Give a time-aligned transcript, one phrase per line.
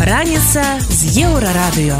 [0.00, 1.94] Раніца з еўрарадыё.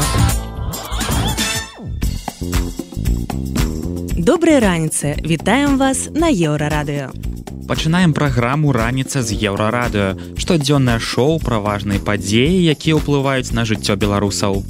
[4.17, 7.07] Добрай раніцы, вітаем вас на еўрарадыё.
[7.71, 14.67] Пачынаем праграму раніца з еўрарадыё, штодзённае шоу пра важныя падзеі, якія ўплываюць на жыццё беларусаў.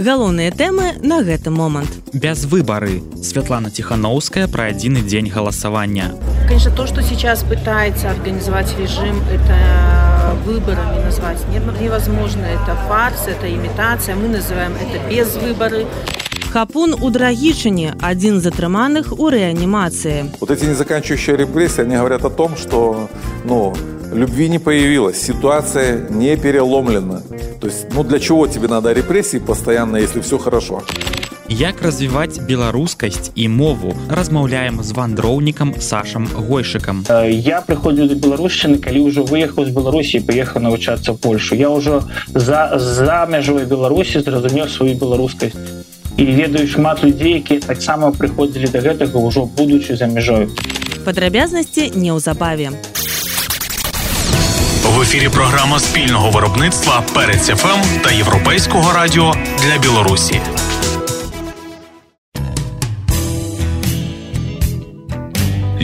[0.00, 1.92] Галоўныя тэмы на гэты момант.
[2.16, 3.04] Без выбары.
[3.20, 6.16] Святлана Тихановская про один день голосования.
[6.50, 11.38] Конечно, то, что сейчас пытается организовать режим, это выборами назвать
[11.80, 12.44] невозможно.
[12.44, 14.16] Это фарс, это имитация.
[14.16, 15.86] Мы называем это без выборы.
[16.52, 20.28] Хапун у Драгишине, один из затрыманных у реанимации.
[20.40, 23.08] Вот эти незаканчивающие репрессии, они говорят о том, что
[23.44, 23.72] ну,
[24.12, 27.22] любви не появилось, ситуация не переломлена.
[27.60, 30.82] То есть, ну для чего тебе надо репрессии постоянно, если все хорошо?
[31.50, 33.94] Як развіваць беларускасць і мову?
[34.08, 37.02] Размаўляем з вандроўнікам сашам гойшыкам.
[37.26, 42.78] Я прыходзіў да беларушчыны калі ўжо выехаў з беларусі паехаў навучацца польшу я ўжо за
[42.78, 45.58] за мяжой беларусі зразумеў сваю беларускасць
[46.16, 50.46] і ведаю шмат людзей якія таксама прыходзілі да гэтага ўжо будучы за мяжой
[51.02, 52.70] падрабязнасці неўзабаве
[54.90, 60.40] в ефірі програма спільного виробництва Перець ФМ та Європейського радіо для Білорусі.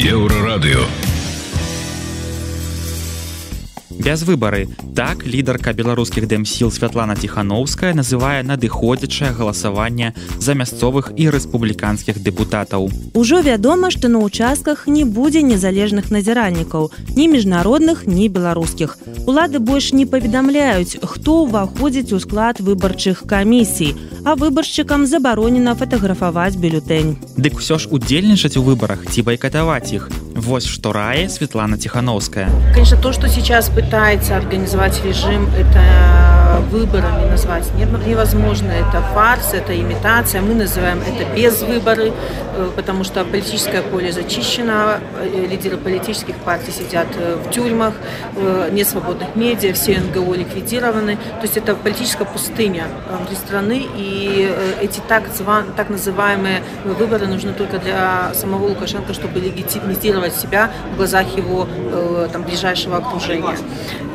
[0.06, 0.86] Єврорадіо
[4.06, 4.68] без выбары.
[4.94, 12.86] Так лідарка беларускіх дэмсіл святлана тихохановская называе надыходзячае галасаванне за мясцовых і рэспубліканскіх дэпутатаў.
[13.18, 18.94] Ужо вядома што на участках не будзе незалежных назіральнікаў ні міжнародных ні беларускіх.
[19.26, 27.18] Улады больш не паведамляюць хто ўваходзіць у склад выбарчых камісій а выбаршчыкам забаронена фатаграфаваць бюлетэнь.
[27.34, 32.96] Дык усё ж удзельнічаць у выбарах ці байкатаваць іх вось што рае светлана тихохановская конечно
[32.96, 35.82] то что сейчас пытается организовать режим, это
[36.70, 38.70] выборами назвать невозможно.
[38.70, 40.40] Это фарс, это имитация.
[40.40, 46.72] Мы называем это без выборы, э, потому что политическое поле зачищено, э, лидеры политических партий
[46.72, 47.94] сидят э, в тюрьмах,
[48.72, 51.16] нет свободных медиа, все НГО ликвидированы.
[51.16, 54.50] То есть это политическая пустыня внутри страны, и
[54.80, 55.24] эти так,
[55.76, 61.66] так называемые выборы нужны только для самого Лукашенко, чтобы легитимизировать себя в глазах его
[62.32, 63.56] там, ближайшего окружения.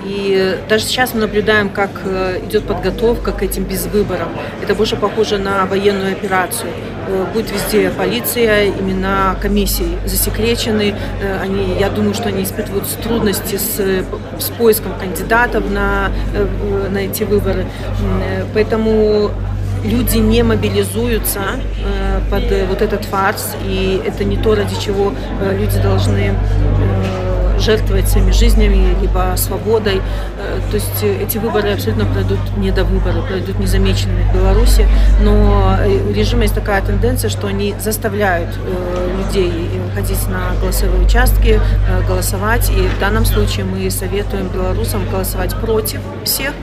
[0.06, 4.30] И даже сейчас мы наблюдаем, как э, идет подготовка к этим безвыборам.
[4.62, 6.72] Это больше похоже на военную операцию.
[7.08, 10.96] Э, будет везде полиция, имена комиссий засекречены.
[11.22, 13.80] Э, они, я думаю, что они испытывают трудности с,
[14.40, 16.12] с поиском кандидатов на,
[16.90, 17.66] на эти выборы.
[18.54, 19.32] Поэтому
[19.84, 21.42] люди не мобилизуются
[22.30, 25.14] под вот этот фарс, и это не то, ради чего
[25.60, 26.34] люди должны
[27.62, 30.02] жертвовать своими жизнями, либо свободой.
[30.38, 34.88] Э, то есть э, эти выборы абсолютно пройдут не до выбора, пройдут незамеченными в Беларуси.
[35.22, 38.50] Но э, у режима есть такая тенденция, что они заставляют
[39.18, 41.60] людей ходить на голосовые участки,
[42.08, 42.70] голосовать.
[42.70, 46.54] И в данном случае мы советуем белорусам голосовать против всех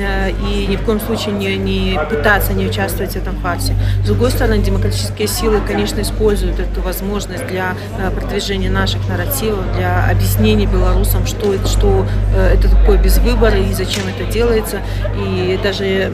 [0.00, 3.74] и ни в коем случае не, не пытаться не участвовать в этом фарсе.
[4.02, 7.74] С другой стороны, демократические силы, конечно, используют эту возможность для
[8.14, 14.30] продвижения наших нарративов, для объяснения белорусам, что, что это такое без выбора и зачем это
[14.30, 14.80] делается.
[15.16, 16.12] И даже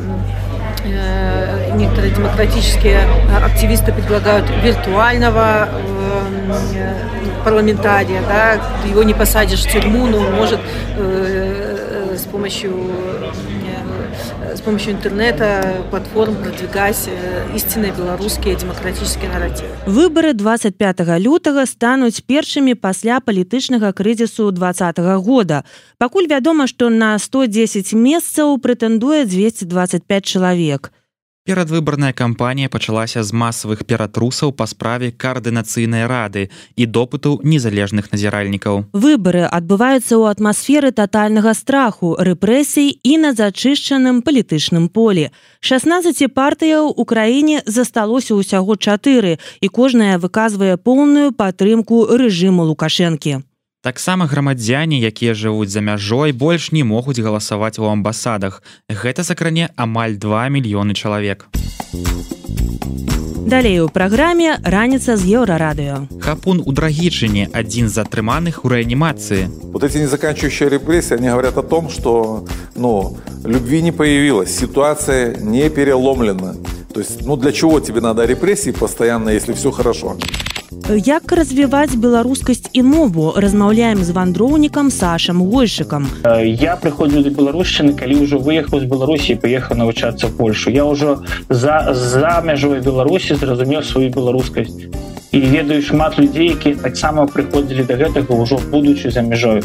[1.75, 3.01] некоторые демократические
[3.45, 5.69] активисты предлагают виртуального
[7.45, 8.59] парламентария, да,
[8.89, 10.61] его не посадишь в тюрьму, но он может
[10.97, 12.73] э, с помощью
[14.55, 17.09] с помощью интернета, платформ продвигать
[17.55, 19.69] истинные белорусские демократические нарративы.
[19.87, 24.73] Выборы 25 лютага стануць першымі пасля палітычнага крызісу два
[25.19, 25.65] года.
[25.99, 30.93] Пакуль вядома, што на 110 месцаў прэтэндуе 225 чалавек.
[31.45, 38.89] Перадвыбарная кампанія пачалася з масавых ператрусаў па справе каардынацыйнай рады і допытаў незалежных назіральнікаў.
[38.97, 45.29] Выбары адбываюцца ў атмасферы татальнага страху, рэпрэсій і на зачышчаным палітычным полі.
[45.61, 53.45] 16 партыяў у краіне засталося ўсяго чатыры і кожная выказвае поўную падтрымку рэжыму лукашэнкі.
[53.85, 58.63] Таксама грамадзяне, якія жывуць за мяжой, больш не могуць галасаваць у амбасадах.
[58.89, 61.53] Гэта закране амаль 2 мільёны чалавек.
[63.45, 66.09] Далей у праграме раніца з еўрарадыё.
[66.17, 69.53] Хапун у драгічыне адзін з атрыманых у рэанімацыі.
[69.77, 75.69] Вот эти незаканчивающие репрессии, они говорят о том, что ну, любви не появилось, ситуация не
[75.69, 76.57] переломлена.
[76.95, 80.17] То есть, ну для чего тебе надо репрессии постоянно, если все хорошо?
[80.91, 83.33] Як развіваць беларускасць і мову?
[83.37, 86.09] Размаўляем з вандроўнікам сашам гойшыкам
[86.45, 91.95] я прыходзіў да беларушчыны калі ўжо выехаў з беларусі паехаў навучацца польшу я ўжо за
[91.95, 94.93] за мяжой беларусі зразумеў сваю беларускасць
[95.33, 99.65] і ведаю шмат людзей якія таксама прыходзілі да гэтага ўжо будучы за мяжой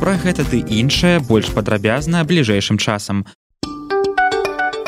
[0.00, 3.24] Пра гэта ты іншае больш падрабязна бліжэйшым часам.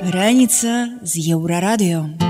[0.00, 2.21] Раніца з еўрарадыё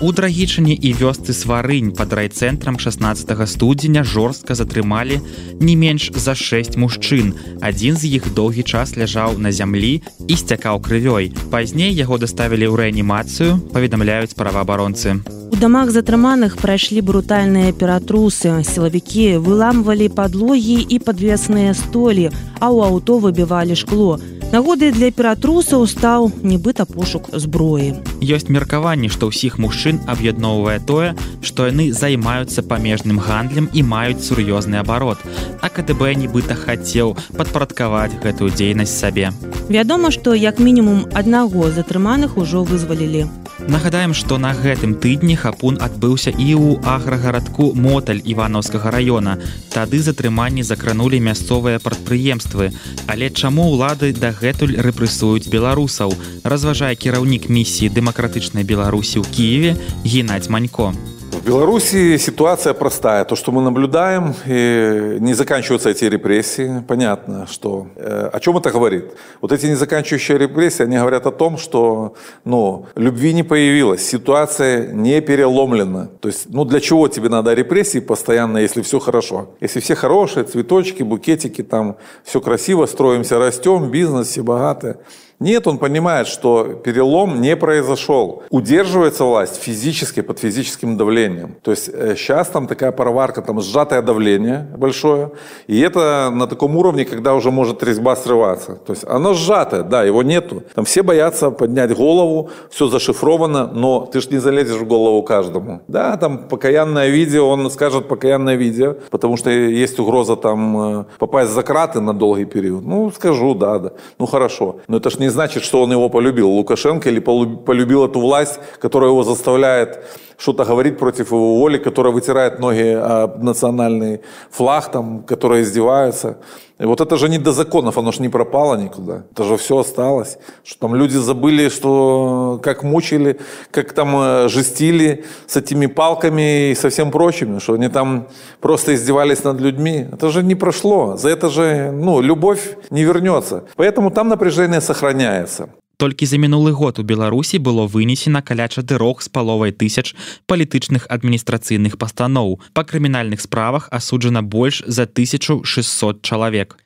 [0.00, 5.20] У драгічыне і вёсцы сварынь пад райцэнтрам 16 студзеня жорстка затрымалі
[5.60, 7.34] не менш за 6 мужчын.
[7.60, 11.36] Адзін з іх доўгі час ляжаў на зямлі і сцякаў крывёй.
[11.52, 15.20] Пазней яго даставілі ў рэанімацыю, паведамляюць праваабаронцы.
[15.52, 18.64] У дамах затрыманых прайшлі брутальныя ператрусы.
[18.64, 24.16] Сілавікі выламвалі падлогі і падвесныя столі, а ў аўто выбівалі шкло.
[24.50, 28.02] Нагодай для ператрусаў стаў нібыта пошук зброі.
[28.18, 34.82] Ёсць меркаванне, што ўсіх мужчын аб'ядноўвае тое, што яны займаюцца памежным гандлем і маюць сур'ёзны
[34.82, 35.22] абарот.
[35.62, 39.30] А КТБ нібыта хацеў падпарадкаваць гэтую дзейнасць сабе.
[39.70, 43.30] Вядома, што як мінімум аднаго затрыманых ужо вызвалілі.
[43.68, 49.36] Нагадаем, што на гэтым тыдні хапун адбыўся і ў аграгарадку моталь івановскага района.
[49.70, 52.72] Тады затрыманні закранулі мясцовыя прадпрыемствы.
[53.06, 54.10] Але чаму ўлады
[54.40, 56.16] дагэтуль рэпрэсуюць беларусаў,
[56.48, 60.96] разважае кіраўнік місіі дэмакратычнай Беларусі ў Киеве геннадзь Манько.
[61.40, 63.24] В Беларуси ситуация простая.
[63.24, 67.86] То, что мы наблюдаем, и не заканчиваются эти репрессии, понятно, что...
[67.96, 69.12] Э, о чем это говорит?
[69.40, 72.12] Вот эти незаканчивающие репрессии, они говорят о том, что
[72.44, 76.10] ну, любви не появилось, ситуация не переломлена.
[76.20, 79.48] То есть, ну для чего тебе надо репрессии постоянно, если все хорошо?
[79.62, 84.98] Если все хорошие, цветочки, букетики, там все красиво, строимся, растем, бизнес, все богатые.
[85.40, 88.42] Нет, он понимает, что перелом не произошел.
[88.50, 91.56] Удерживается власть физически, под физическим давлением.
[91.62, 95.30] То есть сейчас э, там такая пароварка, там сжатое давление большое.
[95.66, 98.74] И это на таком уровне, когда уже может резьба срываться.
[98.74, 100.62] То есть оно сжатое, да, его нету.
[100.74, 105.80] Там все боятся поднять голову, все зашифровано, но ты же не залезешь в голову каждому.
[105.88, 111.52] Да, там покаянное видео, он скажет покаянное видео, потому что есть угроза там э, попасть
[111.52, 112.84] за краты на долгий период.
[112.84, 113.92] Ну, скажу, да, да.
[114.18, 114.76] Ну, хорошо.
[114.86, 119.10] Но это ж не значит, что он его полюбил, Лукашенко, или полюбил эту власть, которая
[119.10, 120.04] его заставляет
[120.40, 124.20] что-то говорить против его воли, которая вытирает ноги об национальный
[124.50, 126.38] флаг, там, которые издеваются.
[126.78, 129.24] И вот это же не до законов, оно же не пропало никуда.
[129.32, 130.38] Это же все осталось.
[130.64, 133.38] Что там люди забыли, что как мучили,
[133.70, 138.28] как там э, жестили с этими палками и со всем прочим, что они там
[138.60, 140.06] просто издевались над людьми.
[140.10, 141.16] Это же не прошло.
[141.16, 143.64] За это же, ну, любовь не вернется.
[143.76, 145.68] Поэтому там напряжение сохраняется.
[146.00, 150.16] Толькі за мінулы год у Беларусі было вынесена каля чатырох з паловай тысяч
[150.48, 152.56] палітычных адміністрацыйных пастаноў.
[152.72, 156.80] Па крымінальных справах асуджана больш за 1600 чалавек.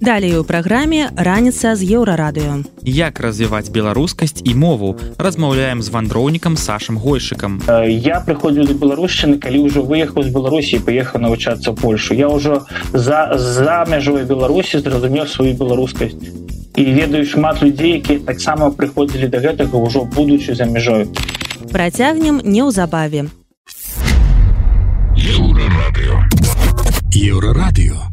[0.00, 2.64] Далей у праграме раніца з еўрарадыё.
[2.88, 7.60] Як развіваць беларускасць і мову размаўляем з вандроўнікам сашам гойшыкам.
[7.68, 12.16] Я прыходзіў да беларушчыны, калі ўжо выехаў з Беларусі паехаў навучацца Польшу.
[12.16, 12.64] Я ўжо
[12.96, 16.16] за, за мяжой Беларусі зразумеў сваю беларускасць
[16.76, 21.08] і ведаю шмат людзей якія таксама прыходзілі да гэтага ўжо будучы за мяжой.
[21.72, 23.28] Працягнем неўзабаве.
[27.10, 28.10] Еўрарадыё.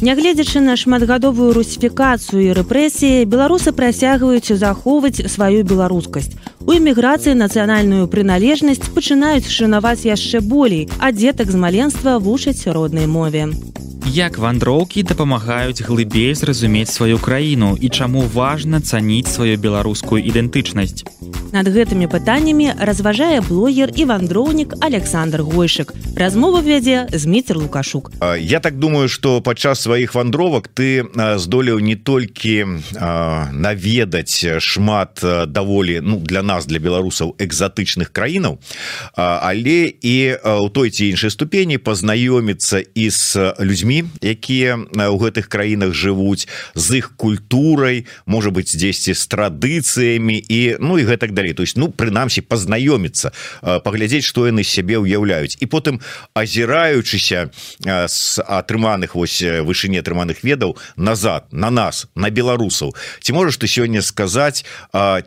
[0.00, 6.38] Нягледзячы на шматгадовую русіфікацыю і рэпрэсіі беларусы працягваюць захоўваць сваю беларускасць.
[6.62, 13.50] У эміграцыі нацыянальную прыналежнасць пачынаюць шанаваць яшчэ болей а дзетак з маленства вучаць роднай мове
[14.08, 21.04] як вандроўкі дапамагаюць глыбей зразумець сваю краіну і чаму важна цаніць сваю беларускую ідэнтычнасць.
[21.52, 25.92] Над гэтымі пытаннямі разважае блогер і вандроўнік Александр Гойшык.
[26.16, 28.12] Размова вядзе зміцер Лукашук.
[28.40, 31.04] Я так думаю, што падчас сваіх вандровак ты
[31.36, 38.58] здолеў не толькі наведаць шмат даволі ну, для нас для беларусаў экзатычных краінаў,
[39.16, 45.94] але і ў той ці іншай ступені пазнаёміцца і з людзьмі якія ў гэтых краінах
[45.94, 51.54] жывуць з іх культурай можа быть дзесьці з традыцыямі і ну і гэтак далей.
[51.54, 53.32] То есть ну прынамсі пазнаёміцца
[53.84, 55.56] паглядзець што яны сябе ўяўляюць.
[55.60, 56.00] І потым
[56.34, 57.50] азіраючыся
[57.84, 62.94] з атрыманых вось вышыні атрыманых ведаў назад на нас на беларусаў.
[63.20, 64.64] Ці можаш ты сёння сказаць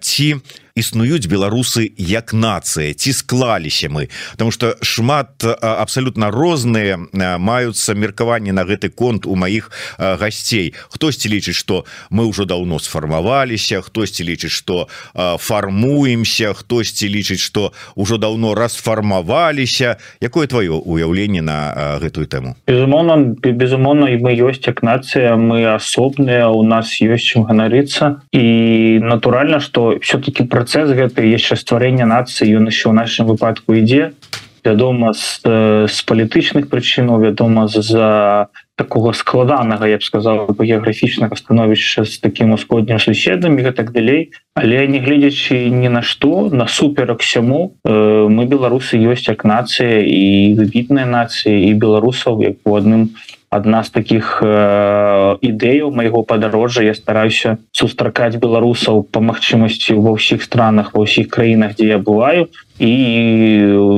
[0.02, 0.28] ці
[0.76, 4.10] існуюць беларусы як нацыя ці склаліся мы.
[4.34, 6.98] Потому что шмат абсолютно розныя
[7.38, 10.74] маюцца меркаванні на гэты конт у маіх гасцей.
[10.90, 18.18] Хтосьці лічыць что мы ўжо давно сфармаваліся хтосьці лічыць что фармуемся хтосьці лічыць что ўжо
[18.18, 19.98] давно расфармаваліся.
[20.22, 22.56] Якое твоё уяўленне на гэтую тэму?
[22.68, 28.22] Безумоўно безумоўно і мы ёсць як нацыя мы асобныя у нас ёсць чым ганарыцца.
[28.32, 34.14] І натуральна что все-таки працэс гэты яшчэ стварэння нацыі ён еще ў нашым выпадку ідзе
[34.62, 35.42] вядома з,
[35.90, 38.46] з палітычных прычынаў вядома з-за
[38.78, 44.38] такого складанага я б сказал геаграфічнага становішча з таким усходнім суседам і гэтак далей.
[44.54, 50.54] Але не гледзячы ні на што насуперак сяму э, мы беларусы ёсць як нацыя і
[50.62, 53.18] выбітная нацыя і беларусаў як у адным
[53.52, 56.88] адна з таких э, ідэяў майго падарожжа.
[56.88, 62.48] Я стараюся сустракаць беларусаў па магчымасці ва ўсіх странах ва ўсіх краінах дзе я бываю.
[62.80, 62.96] І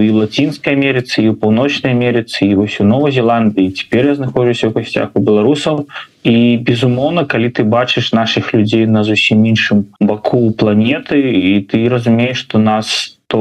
[0.02, 4.74] і лацінскай Амерыцы і у паўночнай Амерыцы і вось у Новой Зеландыі цяпер я знаходжуся
[4.74, 5.86] ў гасцях у беларусаў.
[6.26, 12.42] І безумоўна калі ты бачыш наших людзей на зусім іншым баку планеты і ты разумееш
[12.42, 13.40] что нас то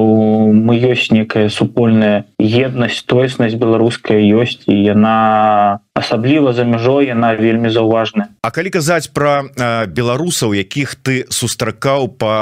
[0.52, 7.68] мы ёсць некая супольная еднасць тоеснасць беларуская ёсць і яна асабліва за мяжой яна вельмі
[7.68, 9.46] заўважная А калі казаць про
[9.86, 12.32] беларусаў якіх ты сустракаў по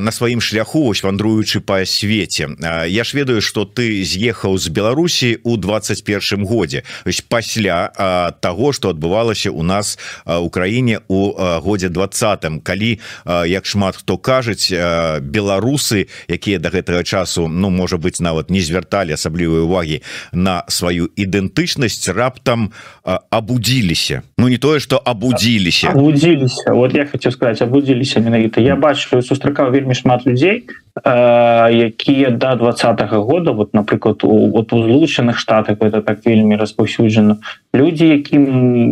[0.00, 2.48] на сваім шляху ось вандруючы по свеце.
[2.88, 6.82] Я ж ведаю что ты з'ехаў з Беларусі у 21 годзе.
[7.04, 7.92] Ось пасля
[8.40, 12.60] того что адбывалася у нас у краіне у годзе двадцатым.
[12.60, 14.72] Калі як шмат хто кажуць
[15.20, 20.02] беларусы якія до гэтага часу ну можа быть нават не звярталі асаблівыя увагі
[20.34, 22.72] на сваю ідэнтычнасць раптам
[23.06, 29.22] абудзіліся Ну не тое что абудзіліся абудзіліся вот я хочу сказать абудзіліся менавіта я бачу
[29.22, 30.66] сустракаў вельмі шмат людзей
[31.04, 37.36] якія до двадцатого года вот напрыклад у вот у злучаных штатах это так вельмі распаўсюджана
[37.74, 38.44] люди якім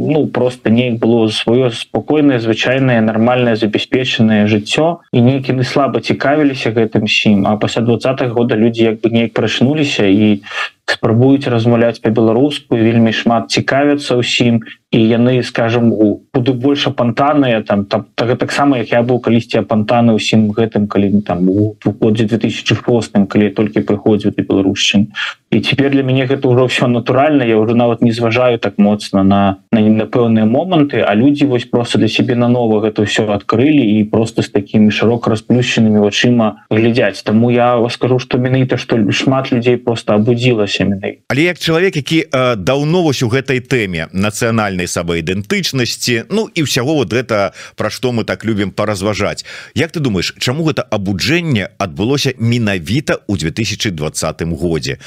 [0.08, 7.06] ну просто неяк было сваё спокойное звычайное нормальное забеспечанное жыццё і нейкімі слабо цікавіліся гэтым
[7.06, 10.40] сім а пасля двадцатых года люди як бы неяк прачнуліся і
[10.90, 17.84] спрабуюць размаўляць по-беларуску вельмі шмат цікавяцца ўсім і яны скажем у куды больше пантаныя там
[17.86, 23.18] там так таксама як я быў калісьці апантаны ўсім гэтым калі там у годзе 2006
[23.30, 25.06] калі толькі прыходзіў ты беларушчын
[25.50, 29.22] і цяпер для мяне гэта ўжо все натуральна я уже нават не зважаю так моцна
[29.26, 33.82] на на напэўныя моманты а людзі вось просто для сябе на нова гэта все адкрылі
[33.98, 37.22] і просто з такими широка расплюшчанымі вачыма глядзяць.
[37.26, 41.96] Таму я вас скажу что менавіта што шмат людзей просто абудзілася менай але як чалавек
[41.96, 47.90] які э, даўно вось у гэтай тэме нацыянальнай самаідэнтычнасці Ну і ўсяго вот гэта пра
[47.90, 49.42] што мы так любім паразважаць.
[49.74, 55.02] Як ты думаешь чаму гэта абуджэнне адбылося менавіта ў 2020 годзе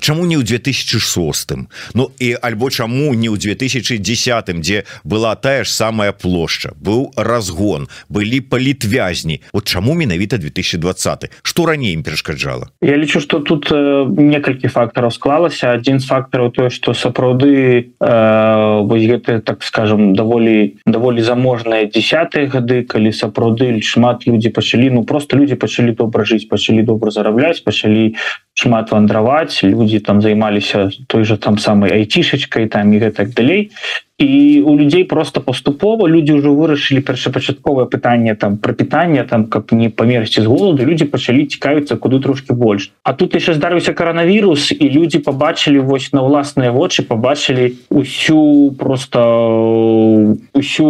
[0.00, 1.52] Чаму не ў 2006
[1.94, 6.72] Ну і альбо чаму не ў 2010 дзе была тая ж самая плошча?
[6.80, 9.40] Быў разгон былі палітвязні.
[9.52, 12.70] Вот чаму менавіта 2020 что раней ім перашкаджала?
[12.80, 15.72] Я лічу что тут э, некалькі фактараў склалася.
[15.72, 22.82] Один з фактараў тое что сапраўды э, гэта так скажем даволі даволі заможныя десятые гады
[22.84, 28.14] калі сапраўды шмат людзі пачалі ну просто люди пачалі добра жыць пачалі добра зарабляць пачалі
[28.54, 33.70] шмат вандраваць люди там займаліся той же там самой айцішачкай там і гэтак далей.
[34.18, 39.72] І у людзей просто поступова люди ўжо вырашылі першапачатковае пытанне там про пытанне там каб
[39.72, 42.92] не памерці з голаду люди пачалі цікавіцца куды трошки больш.
[43.02, 50.36] А тут яшчэ здарыўся коронавірус і люди побачылі вось на ўласныя вочы побачылі усю просто
[50.54, 50.86] усю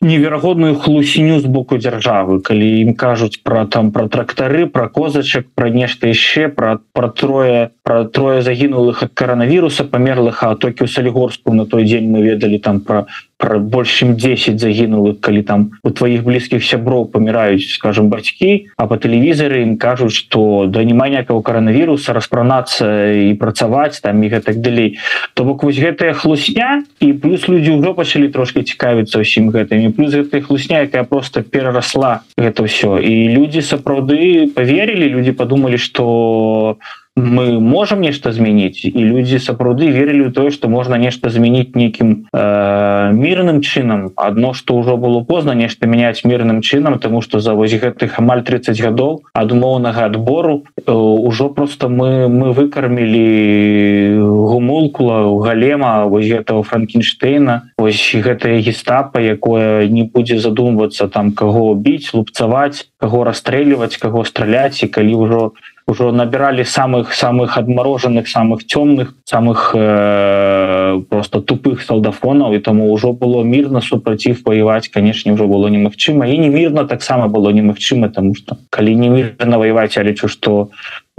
[0.00, 5.70] неверагодную хлусіню з боку дзяржавы калі ім кажуць про там про трактары про козачак про
[5.74, 11.50] нешта яшчэ про про трое про трое загінулых ад коронавіруса памерлых а токі у салігорску
[11.50, 13.06] на той дзень мы ведалі там про
[13.38, 18.98] больш чым 10 загінулых калі там у твоих блізкіх сяброў паміраюць скажем бацькі а по
[18.98, 24.98] тэлевізары ім кажуць что да няма някого коронавіруса распранацца і працаваць там і гэтак далей.
[25.34, 30.18] То бок вось гэтая хлусня і плюс люди ўжо пачалі трошки цікавіцца ўсім гэтымі плюс
[30.18, 32.98] гэтая хлусня якая просто перарасла гэта ўсё.
[32.98, 39.90] І люди сапраўды поверілі люди подумалі что у мы можем нешта змяніць і людзі сапраўды
[39.90, 45.20] верылі ў тое што можна нешта змяніць нейкім э, мірным чынам адно што ўжо было
[45.26, 50.06] позна нешта мяняць мірным чынам тому что за вось гэтых амаль 30 гадоў ад умоўнага
[50.06, 59.18] адбору э, ўжо просто мы мы выкармілі гумулкула галема вось этого франкенштейна ось гэтая гестапа
[59.18, 65.42] якое не будзе задумвацца там каго біць лупцаваць каго расстрэльваць каго страляць і калі ўжо
[65.88, 73.16] ўжо набіралі самых самых адмарожаных самых цёмных самых э, просто тупых салдафонаў і таму ўжо
[73.16, 78.34] было мірна супраціў воеваць канешне ўжо было немагчыма і не мірна таксама было немагчыма тому
[78.34, 80.68] что калі не мірна воеваць я лічу что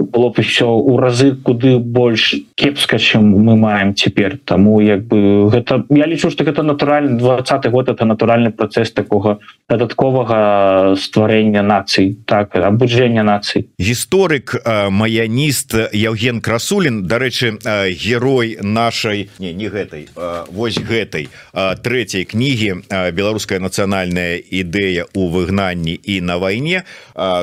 [0.00, 5.48] было б еще у разы куды больш кепска чым мы маем цяпер тому як бы
[5.50, 12.16] гэта я лічу что гэта натуральны двадцатый год это натуральны працэс такого дадатковага стварэння нацый
[12.26, 13.68] так абуджэння нацый.
[13.78, 14.56] Гісторык
[14.90, 17.58] маяніст Евген красулин дарэчы
[17.92, 20.08] герой нашай не не гэтай
[20.50, 26.84] вось гэтай трэцяй кнігі беларуская нацыянальная ідэя у выгнанні і на вайне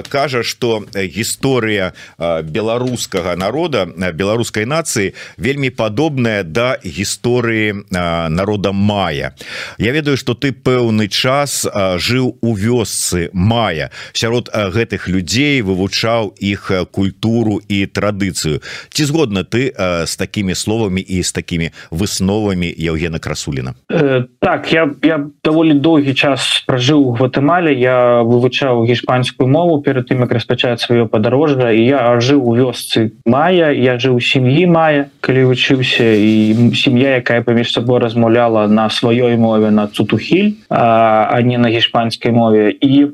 [0.10, 9.36] кажа что гісторыя без беларускага народа беларускай нацыі вельмі падобная да гісторыі народа мая.
[9.78, 13.92] Я ведаю что ты пэўны час жыў у вёсцы мая.
[14.14, 18.62] Сярод гэтых людзей вывучаў іх культуру і традыцыю.
[18.90, 19.74] Ці згодна ты
[20.06, 26.14] з такими словамі і з такими высновамі Евгена красулина э, так я я даволі доўгі
[26.14, 27.74] час пражыў у гватэмале.
[27.74, 32.56] Я вывучаў гішпанскую мову перед тым як распачаць сваё падарожжа і я жыў жыў у
[32.56, 38.90] вёсцы мая я жыў сям'і мая калі вучыўся і сям'я якая паміж сабой размаўляла на
[38.90, 42.72] сваёй мове на цутухіль а, а не на гішпанскай мове.
[42.72, 43.08] І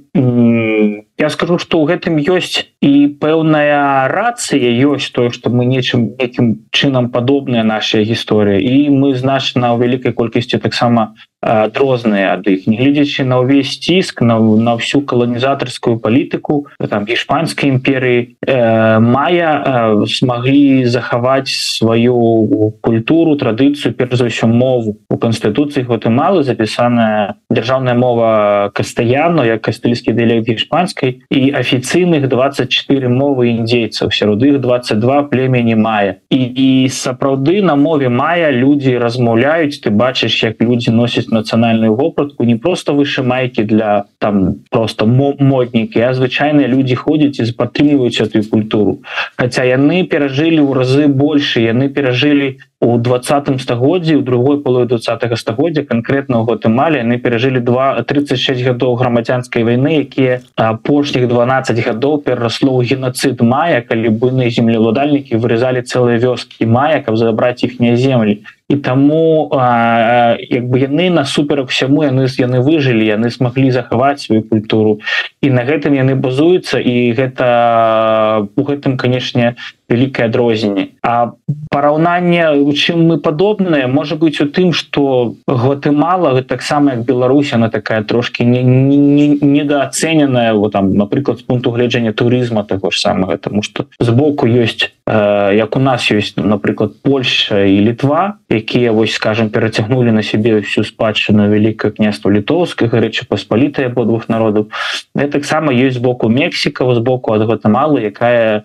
[1.18, 6.68] я скажу что ў гэтым ёсць і пэўная рацыя ёсць тое что мы нечым якім
[6.72, 8.60] чынам падобная наша гісторыя.
[8.60, 14.24] І мы значна ў вялікай колькасці таксама адрозныя ад іх не гледзячы на ўвесь ціск
[14.24, 23.36] на, на всю каланізатарскую палітыку там гішпанскай імперыі э, мая э, смаглі захаваць сваю культуру
[23.36, 24.98] традыцыю перш за ўсё мову.
[25.10, 33.52] У канстытуцыі гватэмалы запісаная дзяржаўная мова кастаяну як кастыльскі дыялект гішпанскай і афіцыйных 24 мовы
[33.58, 39.92] індзейцаў сярод іх 22 племені мая і, і сапраўды на мове мая людзі размаўляюць ты
[39.92, 46.14] бачыш як людзі носяць нацыянальную вопратку не просто выше майки для там просто моднікі а
[46.14, 49.02] звычайныя люди ходзяць і падтрымліваюць эту культуру.
[49.38, 55.36] Хотя яны перажылі ў разы больше яны перажылі у двадцатым стагоддзі у другой полу двадцатого
[55.36, 62.76] стагоддзя конкретно гватэмале яны перажылі два 36 гадоў грамадзянской войны якія апошніх 12 гадоў перарасло
[62.76, 68.44] ў геноцид мая калі буйныя землеўладальнікі вырезалі цэлыя вёскі мая каб забраць іхнія землі.
[68.68, 75.00] І таму як бы яны насуперак всяму яны яны выжылі яны смаглі захаваць сваю культуру.
[75.42, 79.56] І на гэтым яны базуюцца і гэта у гэтым канешне
[79.90, 81.32] вялікае адрозненне а
[81.70, 87.70] параўнанне у чым мы падобныя можа быть у тым что гватэмала таксама як Беларусь она
[87.70, 93.38] такая трошки недооцененая не, не вот там напрыклад з пункту гледжання турызма таго ж самага
[93.38, 99.14] тому что сбоку есть э, як у нас есть напрыклад Польша і літва якія вось
[99.14, 104.72] скажем перацягнули на себе всю спадчыну вялікае княства літоўскай гарэчы паспалітая або двух народаў.
[105.16, 108.64] Таксама есть збоку Мексіка збоку ад гватэмалы якая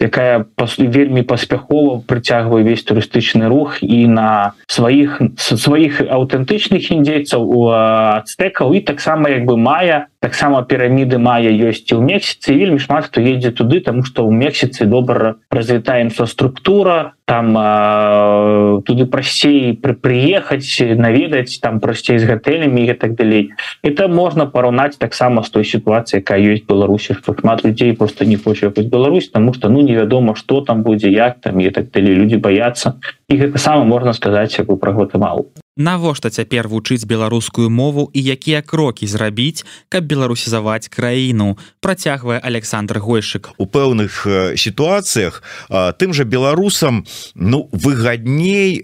[0.00, 0.46] якая
[0.78, 8.80] вельмі паспяхова прыцягвае весь турыстычны рух і на сваіх сваіх аўтэнтычных індзейцаў у ацтэкаў і
[8.80, 13.54] таксама як бы мая таксама піраміды мая ёсць і ў мексіцы вельмі шмат хто едзе
[13.54, 21.62] туды тому что ў мексіцы добра развітая інфраструктура там э, туды прасцей пры прыехаць наведаць
[21.62, 23.54] там прасцей з гатэлямі і так далей
[23.86, 28.34] это можна параўнаць таксама з той сітуацыі якая ёсць беларусі што шмат людзей просто не
[28.34, 32.34] хоча Беларусь тому что ну невядома что там будзе як там і так далей люди
[32.34, 32.98] баяцца
[33.30, 38.20] і гэта сама можна сказаць як бы пра гватэмалу навошта цяпер вучыць беларускую мову і
[38.24, 41.60] якія крокі зрабіць каб беларусізаваць краіну?
[41.80, 43.52] Працягвае Александр гойшык.
[43.60, 44.24] У пэўных
[44.56, 45.44] сітуацыях
[46.00, 48.82] тым жа беларусам ну выгадней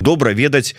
[0.00, 0.76] добра ведаць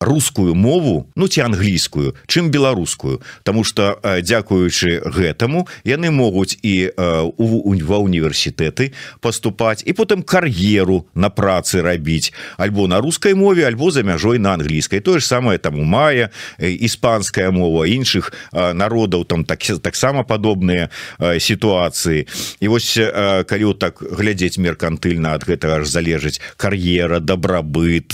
[0.00, 3.20] рускую мову ну ці англійскую чым беларускую.
[3.42, 11.82] Таму что дзякуючы гэтаму яны могуць і ва універсітэты поступаць і потым кар'еру на працы
[11.82, 15.80] рабіць альбо на рускай мове альбо за мяжой на англійскай і тое ж самае там
[15.80, 16.28] у мая
[16.60, 22.28] іспанская мова іншых народаў там так таксама падобныя сітуацыі.
[22.60, 23.00] І вось
[23.48, 28.12] калі вот так глядзець меркантыльна ад гэтага ж залежыць кар'ера добрабыт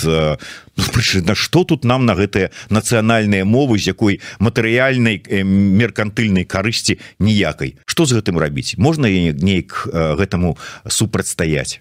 [1.27, 7.77] на что тут нам на гэтыя нацыянальныя мовы з якой матэрыяльнай меркантыльнай карысці ніякай?
[7.87, 8.77] Что з гэтым рабіць?
[8.79, 10.57] Можна неяк гэтаму
[10.89, 11.81] супрацьстаяць?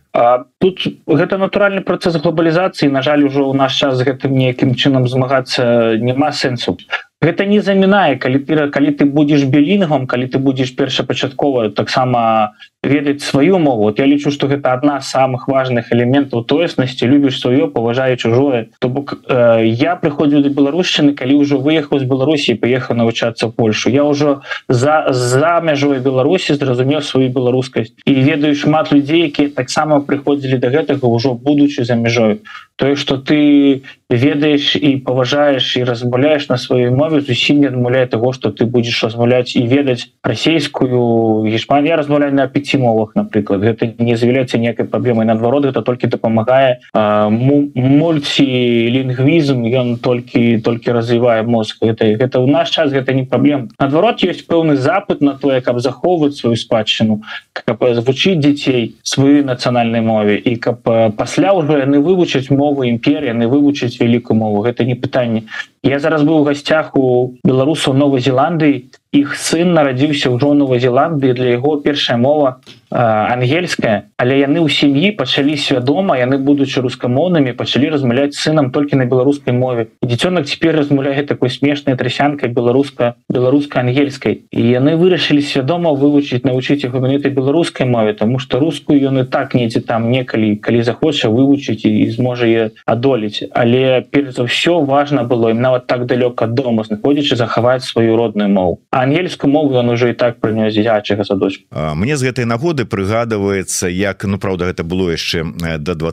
[0.60, 5.08] Тут гэта натуральны працэс глобалізацыі на жаль ужо ў наш час з гэтым неякім чынам
[5.08, 6.79] змагацца няма сэнсу.
[7.23, 12.53] Гэта не замінае калі ты калі ты будзеш білінгом калі ты будзеш першапачаткова таксама
[12.85, 13.83] ведаць сваю мову.
[13.83, 17.07] Вот я лічу что гэта одна з самых важных элементаў тоеснасці.
[17.07, 18.69] Любіш сваё паважае чужое.
[18.79, 23.89] То бок э, я прыходзіў до беларушчыны калі ўжо выехаў з беларусі паехаў навучацца Польшу.
[23.89, 27.93] Я ўжо за за мяжой беларусі зразумеў сваю беларускасць.
[28.05, 32.39] І ведаю шмат людзей якія таксама прыходзілі до гэтага ўжо будучы за мяжою
[32.75, 38.33] тое что ты ведаеш і паважаеш і размаўляеш на сваёй мове зусім не адмаўляе того
[38.33, 43.93] что ты будзеш размаўляць і ведаць расійскую гешман я размаўляю на пяти мовах напрыклад гэта
[43.97, 52.15] не з'яўляецца некай праблемай наадварот это толькі дапамагае мульцілінгвізм ён толькі толькі развівае мозг гэта
[52.15, 56.38] гэта ў наш час гэта не праблем наадварот ёсць пэўны запыт на тое каб захоўваць
[56.38, 57.21] сваю спадчыну
[57.53, 60.85] каб звучыць дзяцей сваёй нацыянальнай мове і каб
[61.17, 64.61] пасля ўжо яны вывучаць мову мовы імперія не вывучыць вялікую мову.
[64.61, 65.43] Гэта не пытанне
[65.85, 68.89] я зараз быў у гасцях у беларусаў новой зеландыі.
[69.13, 71.37] Іх сын нарадзіўся ўжо новой зеландыі.
[71.37, 72.57] Для яго першая мова
[72.91, 79.05] ангельская але яны ў сям'і пачалі свядома яны будучы рускамоўнымі пачалі размаўляць сынам толькі на
[79.05, 79.87] беларускай мове.
[80.03, 84.47] Дзіцёнак цяпер размаўляе такой смешнай трасянкай беларуска беларуска-ангельскай.
[84.51, 89.25] І яны вырашылі свядома вывучыць навучыць яго менетай беларускай мове тому что рускую ён і
[89.27, 93.43] так недзе там некалі калі захоча вывучыць і зможа е адолець.
[93.51, 98.49] Але перш за ўсё важно было ім нават так далёка дома знаходзячы захаваць сваю родную
[98.49, 98.79] мову.
[98.91, 101.63] А ангельскую мову он уже і так прынёс дзячага садочку.
[101.71, 106.11] Мне з гэтай нагоды прыгадываецца як ну правда гэта было яшчэ до два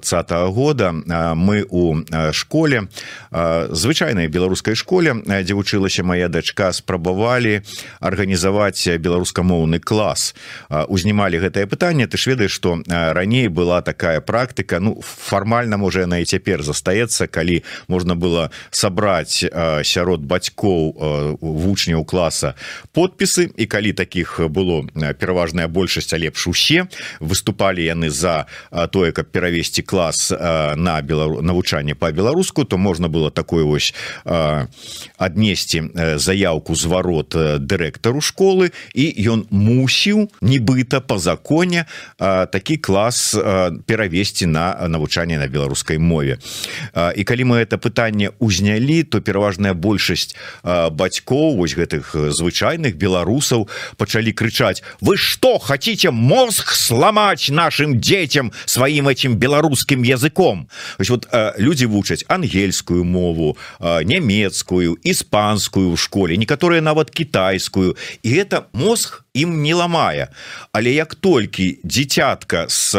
[0.48, 0.92] года.
[1.34, 2.88] Мы у школе
[3.32, 7.62] звычайнай беларускай школе дзе вучылася моя дачка спрабавалі
[8.00, 10.34] арганізаваць беларускамоўны клас.
[10.70, 12.06] Узнімалі гэтае пытанне.
[12.06, 17.26] Ты ж ведаеш что раней была такая практыка ну фармальна можа яна і цяпер застаецца
[17.26, 19.44] калі можна было сабраць
[19.82, 22.54] сярод бацькоў вучняў класа
[22.92, 23.50] подпісы.
[23.56, 24.84] І калі таких было
[25.18, 26.86] пераважная большасць а лепш усе
[27.20, 28.46] выступалі яны за
[28.92, 33.94] тое каб перавесці клас на белару навучанне по-беларуску то можна было такое вось
[35.16, 35.82] аднесці
[36.16, 41.86] заявку зварот дырэктару школы і ён мусіў нібыта по законе
[42.18, 43.32] такі клас
[43.86, 46.38] перавесці на навучанне на беларускай мове.
[47.16, 54.32] І калі мы это пытанне узнялі то пераважная большасць бацькоў вось гэтых звычайных беларусаў пачалі
[54.32, 60.68] крычаць вы что хотите мозг мозг сломать нашим детям своим этим беларускім языком.
[60.98, 67.96] Есть вот э, люди вучаць ангельскую мову э, нямецкую іспанскую в школе некаторыя нават китайскую.
[68.22, 70.28] І это мозг ім не ламае
[70.72, 72.92] але як толькі дзіцятка с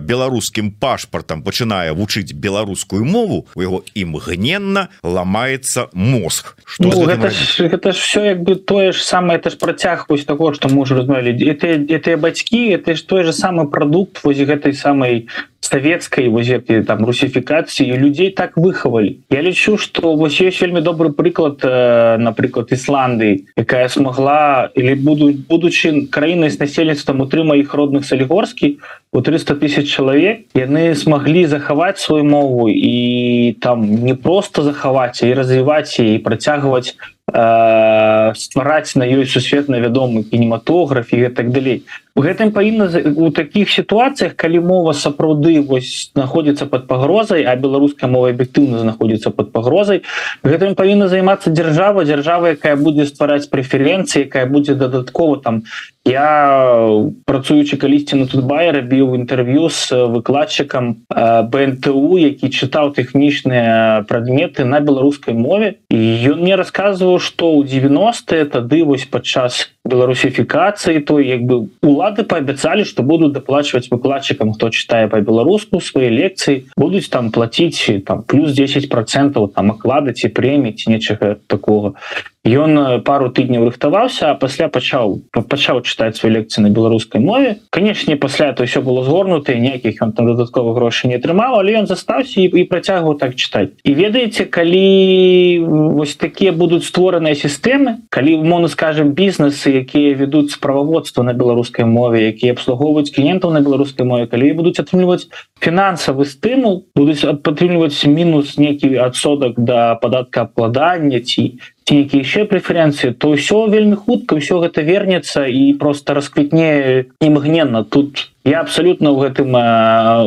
[0.00, 6.56] беларускім пашпартам пачынае вучыць беларускую мову у яго імгненна ламаецца мозг.
[6.64, 10.06] Что ну, гэта, ж, гэта ж все як бы тое ж самое это ж працяг
[10.08, 14.38] вось того что можа размовлі это это бацькі это ж той же самы прадукт вось
[14.38, 15.28] гэтай самой
[15.60, 21.60] савецкай возеты там русіфікацыі людзей так выхавалі Я лічу что вось есть вельмі добры прыклад
[21.62, 28.80] э, напрыклад Ісландыі якая смогла или буду будучы краінай з насельніцтвам утрыма іх родных салігорскі
[29.12, 35.34] у 300 тысяч чалавек яны смогли захаваць сваю мову і там не просто захаваць і
[35.34, 36.96] развіваць і працягваць
[37.28, 41.84] э, ствараць на ёй сусветна вядомы кінематограф і так далей
[42.16, 48.30] гэтым павінна у таких сітуацыях калі мова сапраўды вось знаходзіцца под пагрозай а беларуская мова
[48.34, 50.02] аб'ектыўна знаходзіцца под пагрозай
[50.42, 55.62] гэтым павінна займацца дзяржава дзяржава якая будзе ствараць прэферэнцыі якая будзе дадаткова там
[56.08, 56.96] я
[57.28, 61.04] працуючы калісьці на тутбай рабіў інтэрв'ю с выкладчыкам
[61.52, 65.76] бнту які чытаў тэхнічныя прадметы на беларускай мове.
[65.92, 66.00] І
[66.32, 71.68] ён мне расказваў што ў 90 тады вось падчас беларусіфікацыі то як бы
[72.00, 78.24] улады паабяцалі што будуць даплачваць выкладчыкам хто чытае па-беларуску свае лекцыі будуць там плаціць там
[78.24, 82.00] плюс 10 процентаў там аклады ці прэмі ці нечага такого
[82.44, 87.60] ён пару тыдняў рыхтаваўся а пасля пачаў пачаў чытаць свой лекцыі на беларускай мове.
[87.68, 91.86] Канешне пасля то ўсё было згорнута ніякіх ён там дадаткова грошай не атрымаў але ён
[91.86, 93.76] застаўся і, і працягваў так чытаць.
[93.84, 95.60] І ведаеце калі
[96.00, 102.32] вось такія будуць створаныя сістэмы калі можна скажем бізнесы якія вядуць справаводства на беларускай мове
[102.32, 105.28] якія абслугоўваюць кліентаў на беларускай мове калі будуць атрымліваць
[105.60, 113.18] фінансавы стымул будуць падтрымліваць мінус нейкі адсотак да падатка абкладання ці ці які яшчэ прэферэнцыі
[113.18, 117.82] то ўсё вельмі хутка ўсё гэта вернецца і просто расквітне імгненна.
[117.82, 119.50] Тут я абсалютна ў гэтым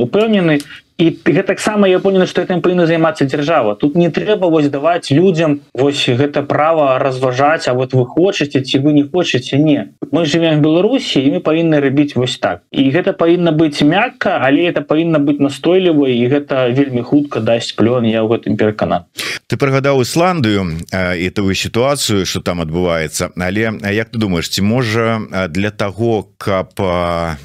[0.04, 0.60] упэўнены
[0.98, 3.76] і гэтаксама я понял что этим павінна займацца дзяржава.
[3.76, 8.80] Тут не трэба вось даваць людям вось гэта право разважаць А вот вы хочаце ці
[8.80, 9.90] вы не хочаце не.
[10.12, 12.62] Мы живем в беларусі і мы павінны рабіць вось так.
[12.72, 17.74] І гэта павінна быць мякка але это павінна быць настойліва і гэта вельмі хутка дасць
[17.74, 19.06] плён я ў гэтым перакана
[19.48, 23.34] ты прыгадаў Ісландыю і тую сітуацыю что там адбываецца.
[23.38, 26.78] Але як ты думаешь ці можа для того каб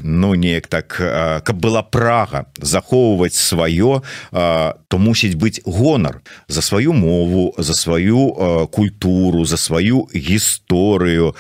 [0.02, 0.92] ну неяк так
[1.44, 9.44] каб была прага захоўваць сваё то мусіць быць гонар за сваю мову за сваю культуру
[9.44, 11.35] за сваю гісторыю